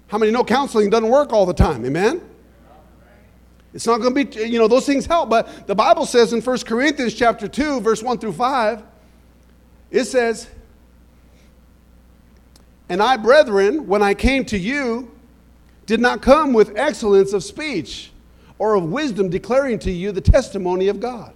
[0.08, 1.84] How many know counseling doesn't work all the time?
[1.84, 2.22] Amen.
[3.74, 6.42] It's not going to be, you know, those things help, but the Bible says in
[6.42, 8.82] 1 Corinthians chapter 2, verse 1 through 5,
[9.90, 10.48] it says,
[12.92, 15.10] and I, brethren, when I came to you,
[15.86, 18.12] did not come with excellence of speech
[18.58, 21.32] or of wisdom declaring to you the testimony of God.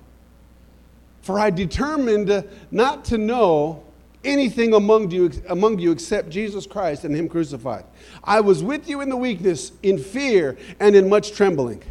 [1.23, 3.83] For I determined not to know
[4.23, 7.87] anything among you, among you except Jesus Christ and Him crucified.
[8.23, 11.83] I was with you in the weakness, in fear, and in much trembling.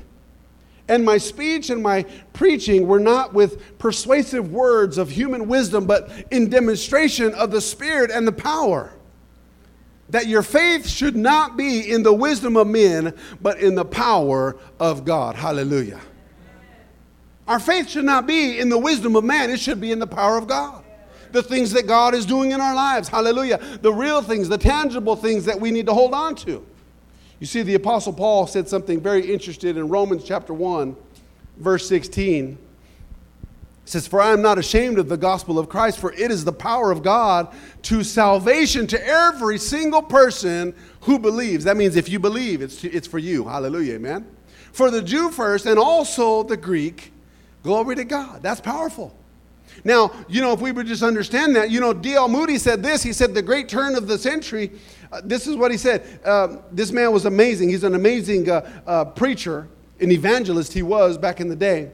[0.87, 6.11] And my speech and my preaching were not with persuasive words of human wisdom, but
[6.29, 8.94] in demonstration of the Spirit and the power
[10.09, 14.55] that your faith should not be in the wisdom of men, but in the power
[14.79, 15.35] of God.
[15.35, 15.99] Hallelujah.
[17.47, 20.07] Our faith should not be in the wisdom of man, it should be in the
[20.07, 20.83] power of God.
[21.35, 23.09] the things that God is doing in our lives.
[23.09, 23.59] Hallelujah.
[23.81, 26.65] The real things, the tangible things that we need to hold on to.
[27.39, 30.95] You see, the Apostle Paul said something very interesting in Romans chapter 1,
[31.57, 32.57] verse 16.
[33.85, 36.43] It says, For I am not ashamed of the gospel of Christ, for it is
[36.43, 41.65] the power of God to salvation to every single person who believes.
[41.65, 43.47] That means if you believe, it's, to, it's for you.
[43.47, 44.25] Hallelujah, amen.
[44.71, 47.13] For the Jew first, and also the Greek.
[47.61, 48.41] Glory to God.
[48.41, 49.15] That's powerful.
[49.83, 52.27] Now, you know, if we would just understand that, you know, D.L.
[52.27, 53.03] Moody said this.
[53.03, 54.71] He said, The great turn of the century.
[55.11, 56.21] Uh, this is what he said.
[56.25, 57.69] Uh, this man was amazing.
[57.69, 59.67] He's an amazing uh, uh preacher,
[59.99, 61.91] an evangelist he was back in the day.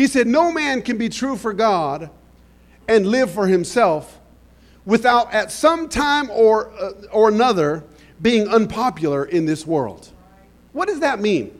[0.00, 2.08] He said, No man can be true for God
[2.88, 4.18] and live for himself
[4.86, 7.84] without at some time or, uh, or another
[8.22, 10.08] being unpopular in this world.
[10.72, 11.54] What does that mean?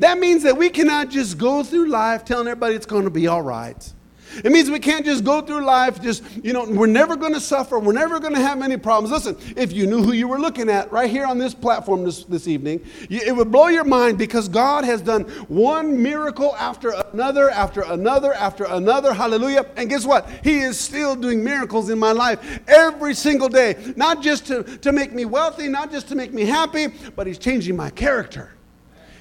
[0.00, 3.28] That means that we cannot just go through life telling everybody it's going to be
[3.28, 3.92] all right.
[4.42, 7.40] It means we can't just go through life just, you know, we're never going to
[7.40, 7.78] suffer.
[7.78, 9.12] We're never going to have any problems.
[9.12, 12.24] Listen, if you knew who you were looking at right here on this platform this,
[12.24, 17.50] this evening, it would blow your mind because God has done one miracle after another,
[17.50, 19.12] after another, after another.
[19.12, 19.66] Hallelujah.
[19.76, 20.28] And guess what?
[20.42, 23.92] He is still doing miracles in my life every single day.
[23.96, 27.38] Not just to, to make me wealthy, not just to make me happy, but He's
[27.38, 28.52] changing my character.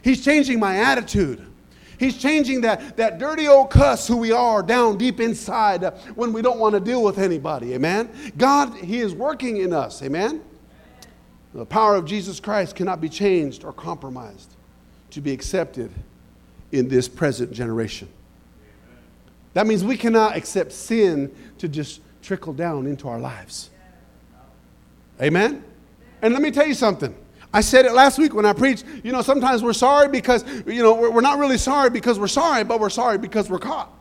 [0.03, 1.52] He's changing my attitude.
[1.97, 5.83] He's changing that, that dirty old cuss who we are down deep inside
[6.15, 7.73] when we don't want to deal with anybody.
[7.73, 8.09] Amen.
[8.37, 10.01] God, He is working in us.
[10.01, 10.41] Amen.
[11.53, 14.55] The power of Jesus Christ cannot be changed or compromised
[15.11, 15.91] to be accepted
[16.71, 18.07] in this present generation.
[19.53, 23.69] That means we cannot accept sin to just trickle down into our lives.
[25.21, 25.63] Amen?
[26.23, 27.15] And let me tell you something.
[27.53, 28.83] I said it last week when I preached.
[29.03, 32.63] You know, sometimes we're sorry because, you know, we're not really sorry because we're sorry,
[32.63, 33.93] but we're sorry because we're caught.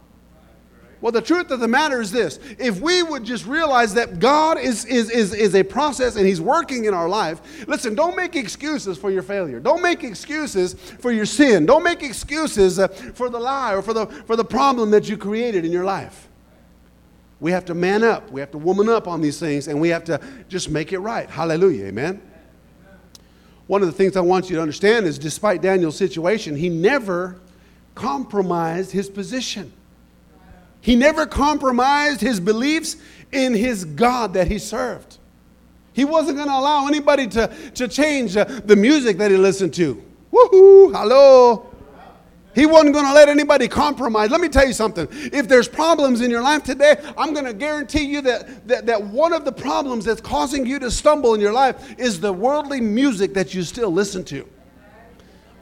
[1.03, 4.57] Well, the truth of the matter is this if we would just realize that God
[4.57, 8.37] is, is, is, is a process and He's working in our life, listen, don't make
[8.37, 9.59] excuses for your failure.
[9.59, 11.67] Don't make excuses for your sin.
[11.67, 15.19] Don't make excuses uh, for the lie or for the, for the problem that you
[15.19, 16.29] created in your life.
[17.41, 19.89] We have to man up, we have to woman up on these things, and we
[19.89, 21.29] have to just make it right.
[21.29, 21.87] Hallelujah.
[21.87, 22.23] Amen.
[23.67, 27.41] One of the things I want you to understand is despite Daniel's situation, he never
[27.95, 29.73] compromised his position.
[30.81, 32.97] He never compromised his beliefs
[33.31, 35.19] in his God that he served.
[35.93, 39.75] He wasn't going to allow anybody to, to change uh, the music that he listened
[39.75, 40.03] to.
[40.33, 40.93] Woohoo!
[40.93, 41.72] Hello!
[42.55, 44.31] He wasn't going to let anybody compromise.
[44.31, 45.09] Let me tell you something.
[45.11, 49.03] If there's problems in your life today, I'm going to guarantee you that, that, that
[49.03, 52.81] one of the problems that's causing you to stumble in your life is the worldly
[52.81, 54.47] music that you still listen to.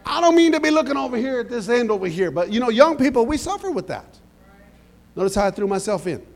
[0.05, 2.59] I don't mean to be looking over here at this end over here, but you
[2.59, 4.19] know, young people, we suffer with that.
[5.15, 6.27] Notice how I threw myself in.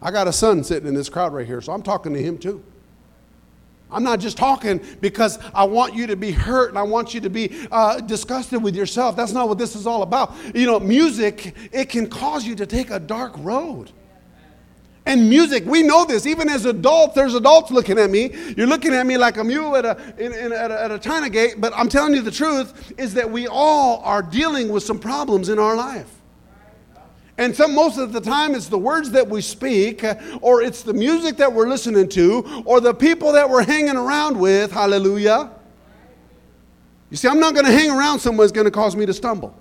[0.00, 2.38] I got a son sitting in this crowd right here, so I'm talking to him
[2.38, 2.64] too.
[3.90, 7.20] I'm not just talking because I want you to be hurt and I want you
[7.20, 9.14] to be uh, disgusted with yourself.
[9.14, 10.34] That's not what this is all about.
[10.54, 13.92] You know, music, it can cause you to take a dark road.
[15.06, 16.26] And music, we know this.
[16.26, 18.34] Even as adults, there's adults looking at me.
[18.56, 20.98] You're looking at me like a mule at a, in, in, at a, at a
[20.98, 21.56] china gate.
[21.58, 25.50] But I'm telling you the truth is that we all are dealing with some problems
[25.50, 26.10] in our life.
[27.36, 30.82] And some, most of the time, it's the words that we speak, uh, or it's
[30.82, 34.70] the music that we're listening to, or the people that we're hanging around with.
[34.70, 35.50] Hallelujah.
[37.10, 39.12] You see, I'm not going to hang around someone who's going to cause me to
[39.12, 39.56] stumble.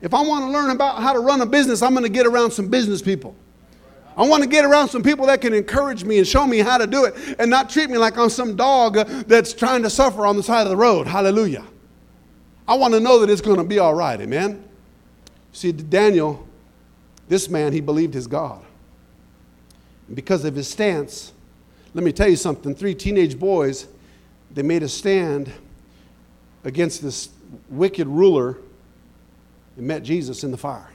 [0.00, 2.26] If I want to learn about how to run a business, I'm going to get
[2.26, 3.34] around some business people.
[4.16, 6.78] I want to get around some people that can encourage me and show me how
[6.78, 10.26] to do it and not treat me like I'm some dog that's trying to suffer
[10.26, 11.06] on the side of the road.
[11.06, 11.64] Hallelujah.
[12.66, 14.20] I want to know that it's going to be all right.
[14.20, 14.64] Amen.
[15.52, 16.47] See, Daniel
[17.28, 18.62] this man, he believed his God.
[20.06, 21.32] And because of his stance,
[21.94, 23.86] let me tell you something three teenage boys,
[24.52, 25.52] they made a stand
[26.64, 27.28] against this
[27.68, 28.58] wicked ruler
[29.76, 30.90] and met Jesus in the fire.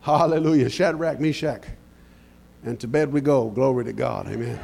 [0.00, 0.68] Hallelujah.
[0.68, 1.64] Shadrach, Meshach.
[2.64, 3.48] And to bed we go.
[3.50, 4.28] Glory to God.
[4.28, 4.58] Amen.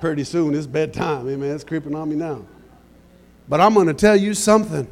[0.00, 1.28] Pretty soon it's bedtime.
[1.28, 1.54] Amen.
[1.54, 2.44] It's creeping on me now.
[3.48, 4.88] But I'm going to tell you something.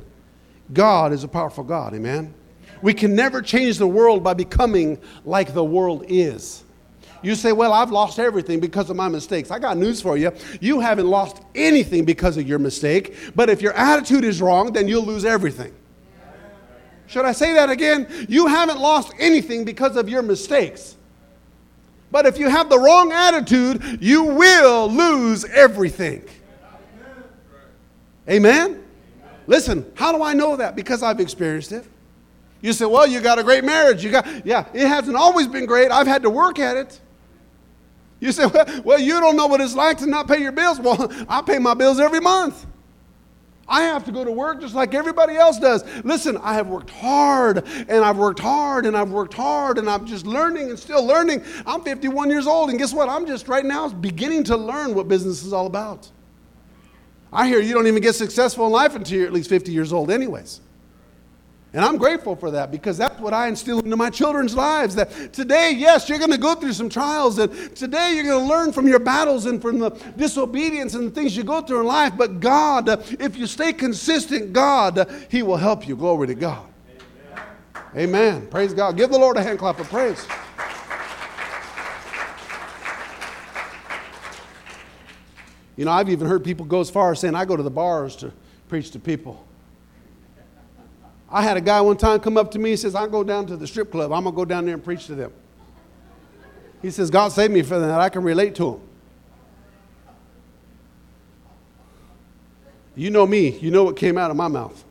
[0.73, 1.95] God is a powerful God.
[1.95, 2.35] Amen.
[2.83, 6.65] We can never change the world by becoming like the world is.
[7.23, 9.51] You say, Well, I've lost everything because of my mistakes.
[9.51, 10.33] I got news for you.
[10.61, 14.87] You haven't lost anything because of your mistake, but if your attitude is wrong, then
[14.89, 15.75] you'll lose everything.
[17.07, 18.27] Should I say that again?
[18.29, 20.97] You haven't lost anything because of your mistakes.
[22.11, 26.23] But if you have the wrong attitude, you will lose everything.
[28.29, 28.85] Amen?
[29.47, 30.77] Listen, how do I know that?
[30.77, 31.87] Because I've experienced it.
[32.61, 34.05] You say, well, you got a great marriage.
[34.05, 35.91] You got, yeah, it hasn't always been great.
[35.91, 37.01] I've had to work at it.
[38.21, 40.81] You say, well, well, you don't know what it's like to not pay your bills.
[40.81, 42.67] Well, I pay my bills every month.
[43.71, 45.85] I have to go to work just like everybody else does.
[46.03, 50.07] Listen, I have worked hard and I've worked hard and I've worked hard and I'm
[50.07, 51.45] just learning and still learning.
[51.67, 53.11] I'm 51 years old and guess what?
[53.11, 56.11] I'm just right now beginning to learn what business is all about.
[57.31, 59.93] I hear you don't even get successful in life until you're at least 50 years
[59.93, 60.63] old, anyways.
[61.79, 64.97] And I'm grateful for that because that's what I instill into my children's lives.
[64.97, 68.53] That today, yes, you're going to go through some trials, and today you're going to
[68.53, 71.87] learn from your battles and from the disobedience and the things you go through in
[71.87, 72.15] life.
[72.17, 72.89] But God,
[73.23, 75.95] if you stay consistent, God, He will help you.
[75.95, 76.67] Glory to God.
[77.95, 78.09] Amen.
[78.09, 78.47] Amen.
[78.49, 78.97] Praise God.
[78.97, 80.27] Give the Lord a hand clap of praise.
[85.77, 87.71] You know, I've even heard people go as far as saying, I go to the
[87.71, 88.33] bars to
[88.67, 89.45] preach to people.
[91.31, 93.47] I had a guy one time come up to me and says, I'll go down
[93.47, 94.13] to the strip club.
[94.13, 95.33] I'm going to go down there and preach to them.
[96.81, 98.01] He says, God saved me for that.
[98.01, 98.81] I can relate to him.
[102.95, 103.59] You know me.
[103.59, 104.85] You know what came out of my mouth.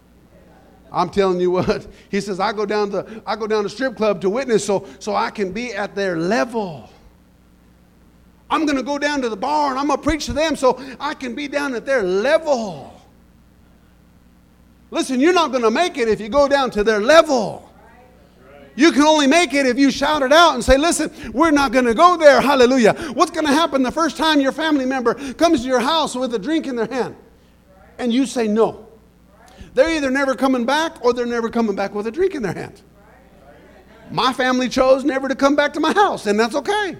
[0.92, 1.88] I'm telling you what.
[2.10, 4.88] He says, I go down to I go down to strip club to witness so,
[5.00, 6.90] so I can be at their level.
[8.50, 10.56] I'm going to go down to the bar and I'm going to preach to them
[10.56, 12.97] so I can be down at their level.
[14.90, 17.64] Listen, you're not going to make it if you go down to their level.
[18.76, 21.72] You can only make it if you shout it out and say, Listen, we're not
[21.72, 22.40] going to go there.
[22.40, 22.94] Hallelujah.
[23.14, 26.34] What's going to happen the first time your family member comes to your house with
[26.36, 27.16] a drink in their hand
[27.98, 28.88] and you say no?
[29.74, 32.54] They're either never coming back or they're never coming back with a drink in their
[32.54, 32.82] hand.
[34.12, 36.98] My family chose never to come back to my house, and that's okay.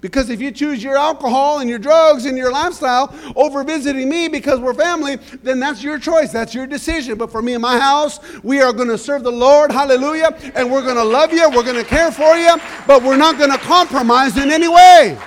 [0.00, 4.28] Because if you choose your alcohol and your drugs and your lifestyle over visiting me
[4.28, 6.30] because we're family, then that's your choice.
[6.30, 7.18] That's your decision.
[7.18, 9.72] But for me and my house, we are going to serve the Lord.
[9.72, 10.36] Hallelujah.
[10.54, 11.50] And we're going to love you.
[11.50, 12.56] We're going to care for you.
[12.86, 15.18] But we're not going to compromise in any way.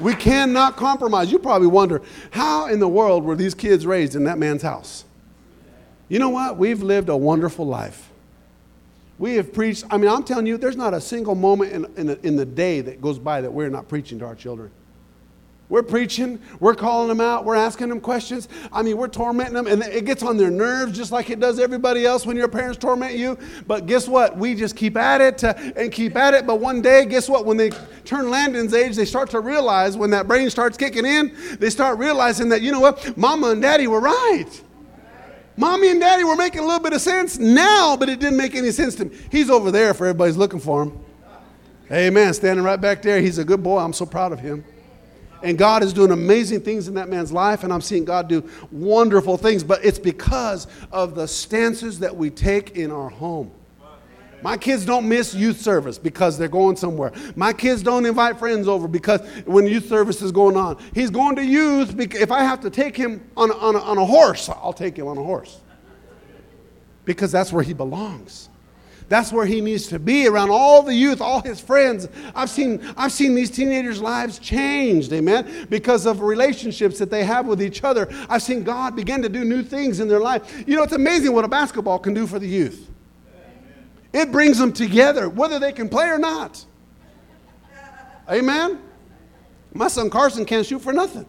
[0.00, 1.30] We cannot compromise.
[1.30, 5.04] You probably wonder how in the world were these kids raised in that man's house?
[6.08, 6.58] You know what?
[6.58, 8.11] We've lived a wonderful life.
[9.18, 12.06] We have preached, I mean, I'm telling you, there's not a single moment in, in,
[12.06, 14.70] the, in the day that goes by that we're not preaching to our children.
[15.72, 18.46] We're preaching, we're calling them out, we're asking them questions.
[18.70, 21.58] I mean, we're tormenting them, and it gets on their nerves just like it does
[21.58, 23.38] everybody else when your parents torment you.
[23.66, 24.36] But guess what?
[24.36, 26.46] We just keep at it and keep at it.
[26.46, 27.46] But one day, guess what?
[27.46, 27.70] When they
[28.04, 31.98] turn Landon's age, they start to realize when that brain starts kicking in, they start
[31.98, 33.16] realizing that, you know what?
[33.16, 34.62] Mama and daddy were right.
[35.56, 38.54] Mommy and daddy were making a little bit of sense now, but it didn't make
[38.54, 39.16] any sense to me.
[39.30, 40.98] He's over there if everybody's looking for him.
[41.90, 42.32] Amen.
[42.32, 43.20] Standing right back there.
[43.20, 43.78] He's a good boy.
[43.78, 44.64] I'm so proud of him.
[45.42, 48.48] And God is doing amazing things in that man's life, and I'm seeing God do
[48.70, 53.50] wonderful things, but it's because of the stances that we take in our home.
[54.42, 57.12] My kids don't miss youth service because they're going somewhere.
[57.36, 60.82] My kids don't invite friends over because when youth service is going on.
[60.94, 64.04] He's going to youth if I have to take him on on a, on a
[64.04, 65.60] horse, I'll take him on a horse.
[67.04, 68.48] Because that's where he belongs.
[69.08, 72.08] That's where he needs to be around all the youth, all his friends.
[72.34, 77.46] I've seen, I've seen these teenagers' lives changed, amen, because of relationships that they have
[77.46, 78.08] with each other.
[78.30, 80.64] I've seen God begin to do new things in their life.
[80.66, 82.88] You know, it's amazing what a basketball can do for the youth.
[84.12, 86.64] It brings them together, whether they can play or not.
[88.30, 88.78] Amen?
[89.72, 91.26] My son Carson can't shoot for nothing.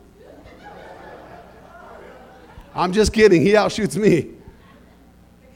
[2.76, 3.42] I'm just kidding.
[3.42, 4.32] He outshoots me.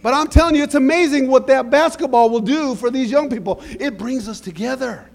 [0.02, 3.62] But I'm telling you, it's amazing what that basketball will do for these young people.
[3.80, 5.10] It brings us together.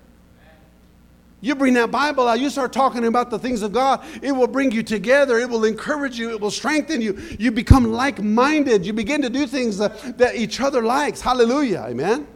[1.43, 4.47] You bring that Bible out, you start talking about the things of God, it will
[4.47, 7.21] bring you together, it will encourage you, it will strengthen you.
[7.37, 11.21] You become like minded, you begin to do things that, that each other likes.
[11.21, 11.85] Hallelujah.
[11.89, 12.29] Amen.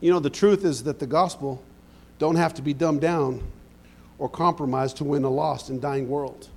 [0.00, 1.60] You know, the truth is that the gospel
[2.20, 3.42] don't have to be dumbed down
[4.18, 6.48] or compromised to win a lost and dying world.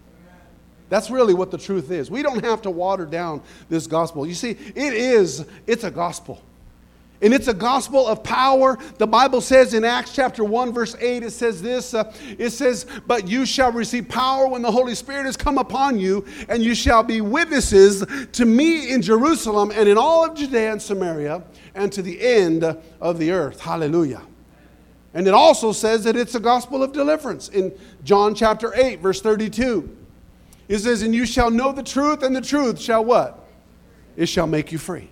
[0.90, 2.12] That's really what the truth is.
[2.12, 4.28] We don't have to water down this gospel.
[4.28, 6.44] You see, it is, it's a gospel.
[7.22, 8.78] And it's a gospel of power.
[9.00, 12.86] The Bible says in Acts chapter 1, verse 8, it says this uh, it says,
[13.08, 16.76] But you shall receive power when the Holy Spirit has come upon you, and you
[16.76, 21.44] shall be witnesses to me in Jerusalem and in all of Judea and Samaria
[21.74, 22.64] and to the end
[23.02, 23.62] of the earth.
[23.62, 24.22] Hallelujah.
[25.14, 29.22] And it also says that it's a gospel of deliverance in John chapter 8, verse
[29.22, 29.98] 32.
[30.68, 33.48] It says, And you shall know the truth, and the truth shall what?
[34.16, 35.10] It shall make you free.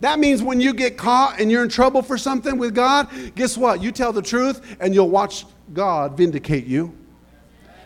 [0.00, 3.56] That means when you get caught and you're in trouble for something with God, guess
[3.56, 3.82] what?
[3.82, 6.94] You tell the truth and you'll watch God vindicate you.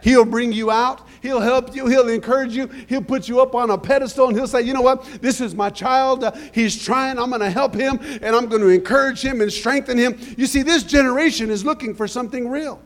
[0.02, 1.06] He'll bring you out.
[1.20, 1.86] He'll help you.
[1.86, 2.68] He'll encourage you.
[2.88, 5.04] He'll put you up on a pedestal and he'll say, you know what?
[5.20, 6.24] This is my child.
[6.24, 7.18] Uh, he's trying.
[7.18, 10.18] I'm going to help him and I'm going to encourage him and strengthen him.
[10.36, 12.80] You see, this generation is looking for something real,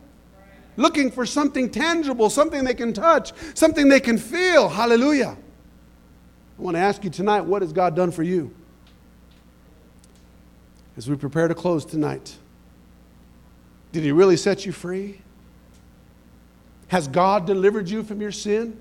[0.76, 4.68] looking for something tangible, something they can touch, something they can feel.
[4.68, 5.36] Hallelujah.
[6.58, 8.54] I want to ask you tonight, what has God done for you?
[10.96, 12.36] As we prepare to close tonight,
[13.92, 15.20] did He really set you free?
[16.88, 18.78] Has God delivered you from your sin?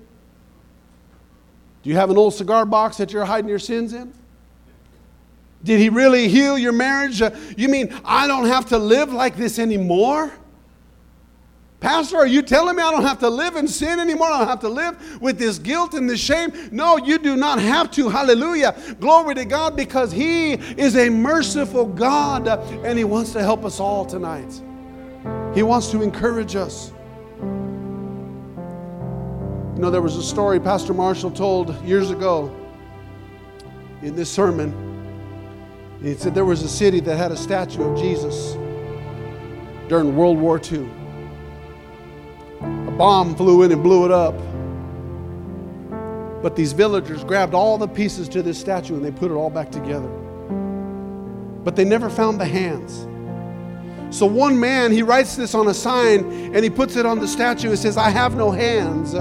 [1.82, 4.12] Do you have an old cigar box that you're hiding your sins in?
[5.64, 7.22] Did he really heal your marriage?
[7.22, 10.32] Uh, you mean I don't have to live like this anymore?
[11.82, 14.28] Pastor, are you telling me I don't have to live in sin anymore?
[14.28, 16.52] I don't have to live with this guilt and this shame?
[16.70, 18.08] No, you do not have to.
[18.08, 18.76] Hallelujah.
[19.00, 23.80] Glory to God because He is a merciful God and He wants to help us
[23.80, 24.62] all tonight.
[25.56, 26.92] He wants to encourage us.
[29.74, 32.54] You know, there was a story Pastor Marshall told years ago
[34.02, 34.72] in this sermon.
[36.00, 38.52] He said there was a city that had a statue of Jesus
[39.88, 40.88] during World War II.
[42.62, 44.34] A bomb flew in and blew it up.
[46.42, 49.50] But these villagers grabbed all the pieces to this statue and they put it all
[49.50, 50.08] back together.
[51.64, 53.06] But they never found the hands.
[54.16, 57.28] So one man, he writes this on a sign and he puts it on the
[57.28, 57.70] statue.
[57.70, 59.14] It says, I have no hands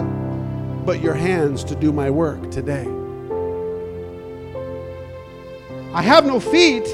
[0.85, 2.87] but your hands to do my work today.
[5.93, 6.85] I have no feet,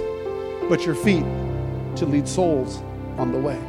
[0.68, 1.24] but your feet
[1.96, 2.78] to lead souls
[3.18, 3.60] on the way.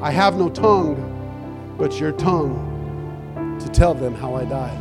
[0.00, 4.78] I have no tongue, but your tongue to tell them how I died.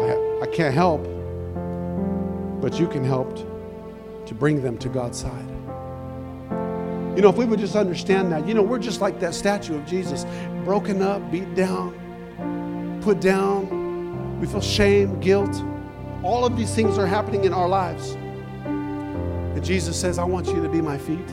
[0.00, 1.02] I, I can't help,
[2.62, 3.36] but you can help
[4.26, 5.48] to bring them to God's side.
[7.14, 9.76] You know, if we would just understand that, you know, we're just like that statue
[9.76, 10.24] of Jesus,
[10.64, 14.40] broken up, beat down, put down.
[14.40, 15.62] We feel shame, guilt.
[16.22, 18.12] All of these things are happening in our lives.
[18.64, 21.28] And Jesus says, I want you to be my feet.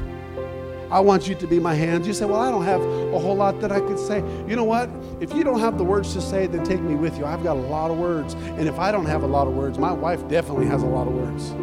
[0.92, 2.08] I want you to be my hands.
[2.08, 4.20] You say, Well, I don't have a whole lot that I could say.
[4.48, 4.90] You know what?
[5.20, 7.26] If you don't have the words to say, then take me with you.
[7.26, 8.34] I've got a lot of words.
[8.34, 11.08] And if I don't have a lot of words, my wife definitely has a lot
[11.08, 11.54] of words.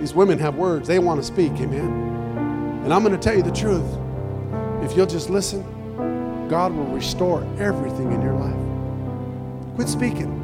[0.00, 1.52] These women have words, they want to speak.
[1.52, 2.82] Amen.
[2.84, 3.86] And I'm going to tell you the truth.
[4.82, 5.62] If you'll just listen,
[6.48, 9.74] God will restore everything in your life.
[9.76, 10.41] Quit speaking.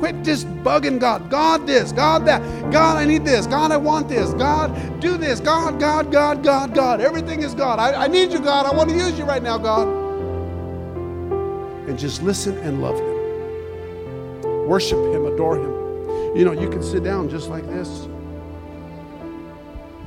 [0.00, 1.28] Quit just bugging God.
[1.28, 2.40] God, this, God, that.
[2.72, 3.46] God, I need this.
[3.46, 4.32] God, I want this.
[4.32, 5.40] God, do this.
[5.40, 7.02] God, God, God, God, God.
[7.02, 7.78] Everything is God.
[7.78, 8.64] I, I need you, God.
[8.64, 9.86] I want to use you right now, God.
[11.86, 14.66] And just listen and love Him.
[14.66, 16.34] Worship Him, adore Him.
[16.34, 18.06] You know, you can sit down just like this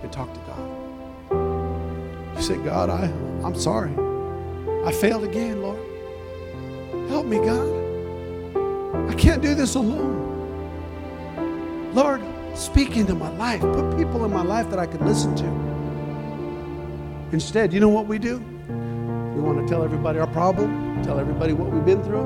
[0.01, 2.35] and talk to God.
[2.35, 3.05] You say, God, I,
[3.45, 3.91] I'm sorry.
[4.87, 5.79] I failed again, Lord.
[7.09, 7.82] Help me, God.
[9.13, 10.23] I can't do this alone.
[11.93, 12.19] Lord,
[12.55, 13.61] speak into my life.
[13.61, 15.45] Put people in my life that I can listen to.
[17.31, 18.39] Instead, you know what we do?
[18.39, 22.23] We want to tell everybody our problem, tell everybody what we've been through.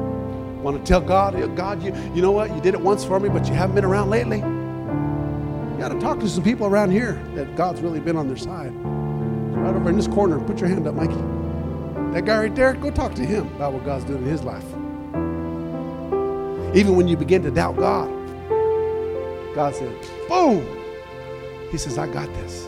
[0.62, 2.56] Want to tell God, God, you, you know what?
[2.56, 4.38] You did it once for me, but you haven't been around lately.
[4.38, 8.38] You got to talk to some people around here that God's really been on their
[8.38, 10.40] side right over in this corner.
[10.40, 11.22] Put your hand up, Mikey.
[12.14, 14.64] That guy right there, go talk to him about what God's doing in his life.
[16.74, 18.10] Even when you begin to doubt God,
[19.56, 19.94] God said,
[20.28, 20.66] boom.
[21.72, 22.68] He says, I got this.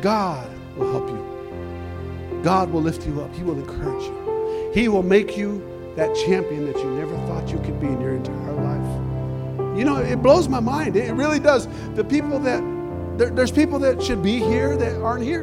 [0.00, 2.40] God will help you.
[2.42, 3.34] God will lift you up.
[3.34, 4.70] He will encourage you.
[4.74, 5.62] He will make you
[5.96, 9.78] that champion that you never thought you could be in your entire life.
[9.78, 10.96] You know, it blows my mind.
[10.96, 11.68] It really does.
[11.94, 12.62] The people that
[13.18, 15.42] there, there's people that should be here that aren't here.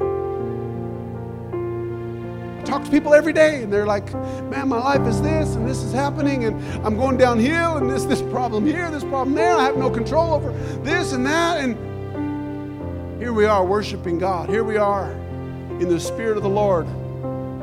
[2.70, 4.14] Talk to people every day, and they're like,
[4.50, 8.06] "Man, my life is this, and this is happening, and I'm going downhill, and this
[8.06, 9.56] this problem here, this problem there.
[9.56, 10.54] I have no control over
[10.84, 11.76] this and that." And
[13.20, 14.50] here we are worshiping God.
[14.50, 15.10] Here we are
[15.80, 16.86] in the Spirit of the Lord.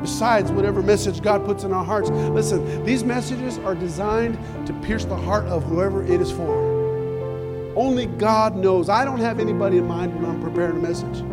[0.01, 2.09] Besides whatever message God puts in our hearts.
[2.09, 7.73] Listen, these messages are designed to pierce the heart of whoever it is for.
[7.77, 8.89] Only God knows.
[8.89, 11.23] I don't have anybody in mind when I'm preparing a message.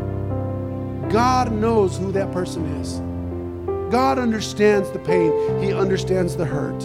[1.13, 3.03] God knows who that person is.
[3.91, 5.33] God understands the pain,
[5.63, 6.83] He understands the hurt.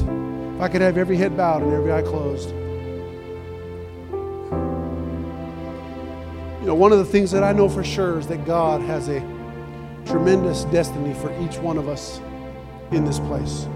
[0.56, 2.50] If I could have every head bowed and every eye closed.
[6.60, 9.08] You know, one of the things that I know for sure is that God has
[9.08, 9.22] a
[10.06, 12.20] tremendous destiny for each one of us
[12.92, 13.68] in this place.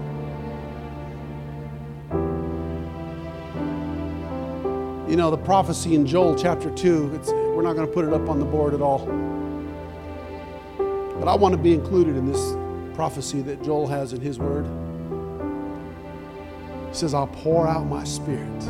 [5.08, 7.20] You know, the prophecy in Joel chapter 2,
[7.54, 9.06] we're not going to put it up on the board at all.
[11.18, 12.56] But I want to be included in this
[12.94, 14.66] prophecy that Joel has in his word.
[16.88, 18.62] He says, I'll pour out my spirit.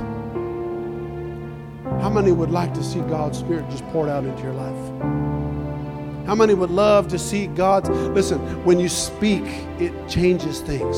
[2.01, 6.27] How many would like to see God's spirit just poured out into your life?
[6.27, 7.91] How many would love to see God's?
[7.91, 9.45] Listen, when you speak,
[9.79, 10.97] it changes things.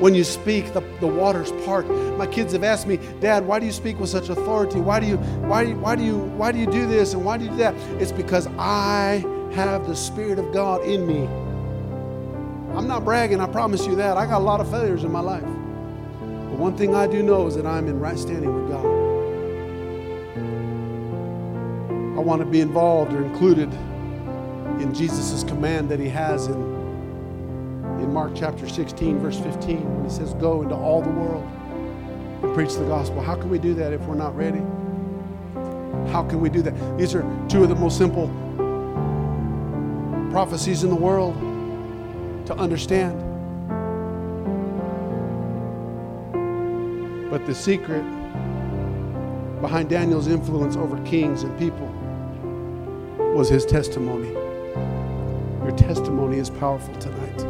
[0.00, 1.86] When you speak, the, the waters part.
[2.16, 4.80] My kids have asked me, Dad, why do you speak with such authority?
[4.80, 7.44] Why do you why, why do you why do you do this and why do
[7.44, 7.74] you do that?
[8.00, 11.28] It's because I have the Spirit of God in me.
[12.76, 14.18] I'm not bragging, I promise you that.
[14.18, 15.42] I got a lot of failures in my life.
[15.42, 18.84] But one thing I do know is that I'm in right standing with God.
[22.18, 23.72] I want to be involved or included
[24.82, 26.54] in Jesus' command that he has in,
[27.98, 31.48] in Mark chapter 16, verse 15, when he says, Go into all the world
[32.42, 33.22] and preach the gospel.
[33.22, 34.60] How can we do that if we're not ready?
[36.12, 36.98] How can we do that?
[36.98, 38.28] These are two of the most simple
[40.30, 41.45] prophecies in the world
[42.46, 43.20] to understand.
[47.30, 48.02] But the secret
[49.60, 51.88] behind Daniel's influence over kings and people
[53.34, 54.30] was his testimony.
[55.62, 57.40] Your testimony is powerful tonight.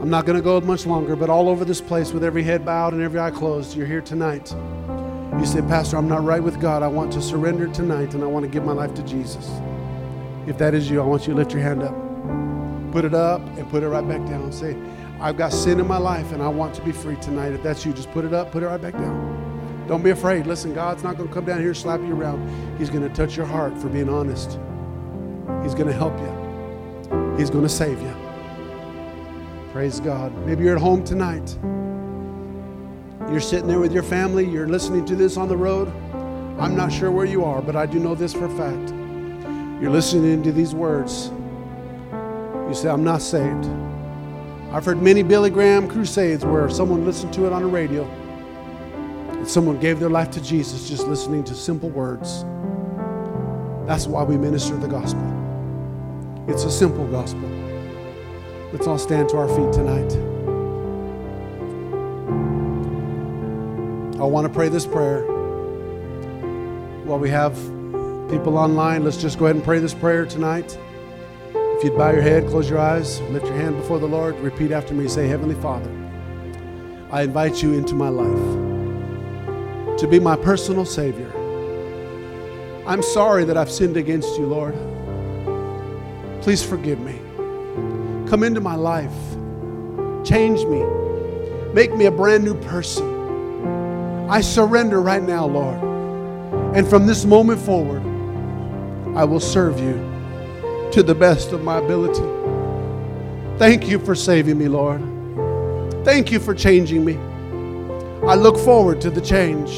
[0.00, 2.64] I'm not going to go much longer, but all over this place with every head
[2.64, 4.54] bowed and every eye closed, you're here tonight.
[5.38, 6.82] You say, Pastor, I'm not right with God.
[6.82, 9.50] I want to surrender tonight and I want to give my life to Jesus.
[10.46, 12.07] If that is you, I want you to lift your hand up.
[12.92, 14.52] Put it up and put it right back down.
[14.52, 14.76] Say,
[15.20, 17.52] I've got sin in my life and I want to be free tonight.
[17.52, 19.84] If that's you, just put it up, put it right back down.
[19.88, 20.46] Don't be afraid.
[20.46, 22.78] Listen, God's not going to come down here and slap you around.
[22.78, 24.58] He's going to touch your heart for being honest.
[25.62, 28.14] He's going to help you, He's going to save you.
[29.72, 30.34] Praise God.
[30.46, 31.58] Maybe you're at home tonight.
[33.30, 34.48] You're sitting there with your family.
[34.48, 35.88] You're listening to this on the road.
[36.58, 38.90] I'm not sure where you are, but I do know this for a fact.
[39.80, 41.30] You're listening to these words.
[42.68, 43.64] You say, I'm not saved.
[44.70, 48.04] I've heard many Billy Graham crusades where someone listened to it on the radio
[49.30, 52.44] and someone gave their life to Jesus just listening to simple words.
[53.86, 55.24] That's why we minister the gospel.
[56.46, 57.48] It's a simple gospel.
[58.72, 60.12] Let's all stand to our feet tonight.
[64.20, 65.22] I want to pray this prayer.
[67.04, 67.54] While we have
[68.28, 70.76] people online, let's just go ahead and pray this prayer tonight.
[71.78, 74.72] If you'd bow your head, close your eyes, lift your hand before the Lord, repeat
[74.72, 75.06] after me.
[75.06, 75.88] Say, Heavenly Father,
[77.12, 81.32] I invite you into my life to be my personal Savior.
[82.84, 84.74] I'm sorry that I've sinned against you, Lord.
[86.42, 87.20] Please forgive me.
[88.28, 89.14] Come into my life.
[90.26, 90.82] Change me.
[91.74, 94.28] Make me a brand new person.
[94.28, 95.80] I surrender right now, Lord.
[96.74, 98.02] And from this moment forward,
[99.16, 100.07] I will serve you
[100.98, 102.24] to the best of my ability.
[103.56, 105.00] Thank you for saving me, Lord.
[106.04, 107.14] Thank you for changing me.
[108.26, 109.70] I look forward to the change,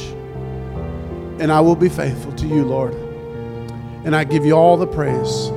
[1.39, 2.95] and I will be faithful to you, Lord.
[4.07, 5.49] And I give you all the praise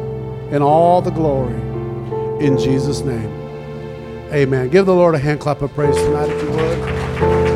[0.51, 1.55] and all the glory
[2.45, 3.31] in Jesus' name.
[4.33, 4.67] Amen.
[4.67, 7.52] Give the Lord a hand clap of praise tonight, if you would.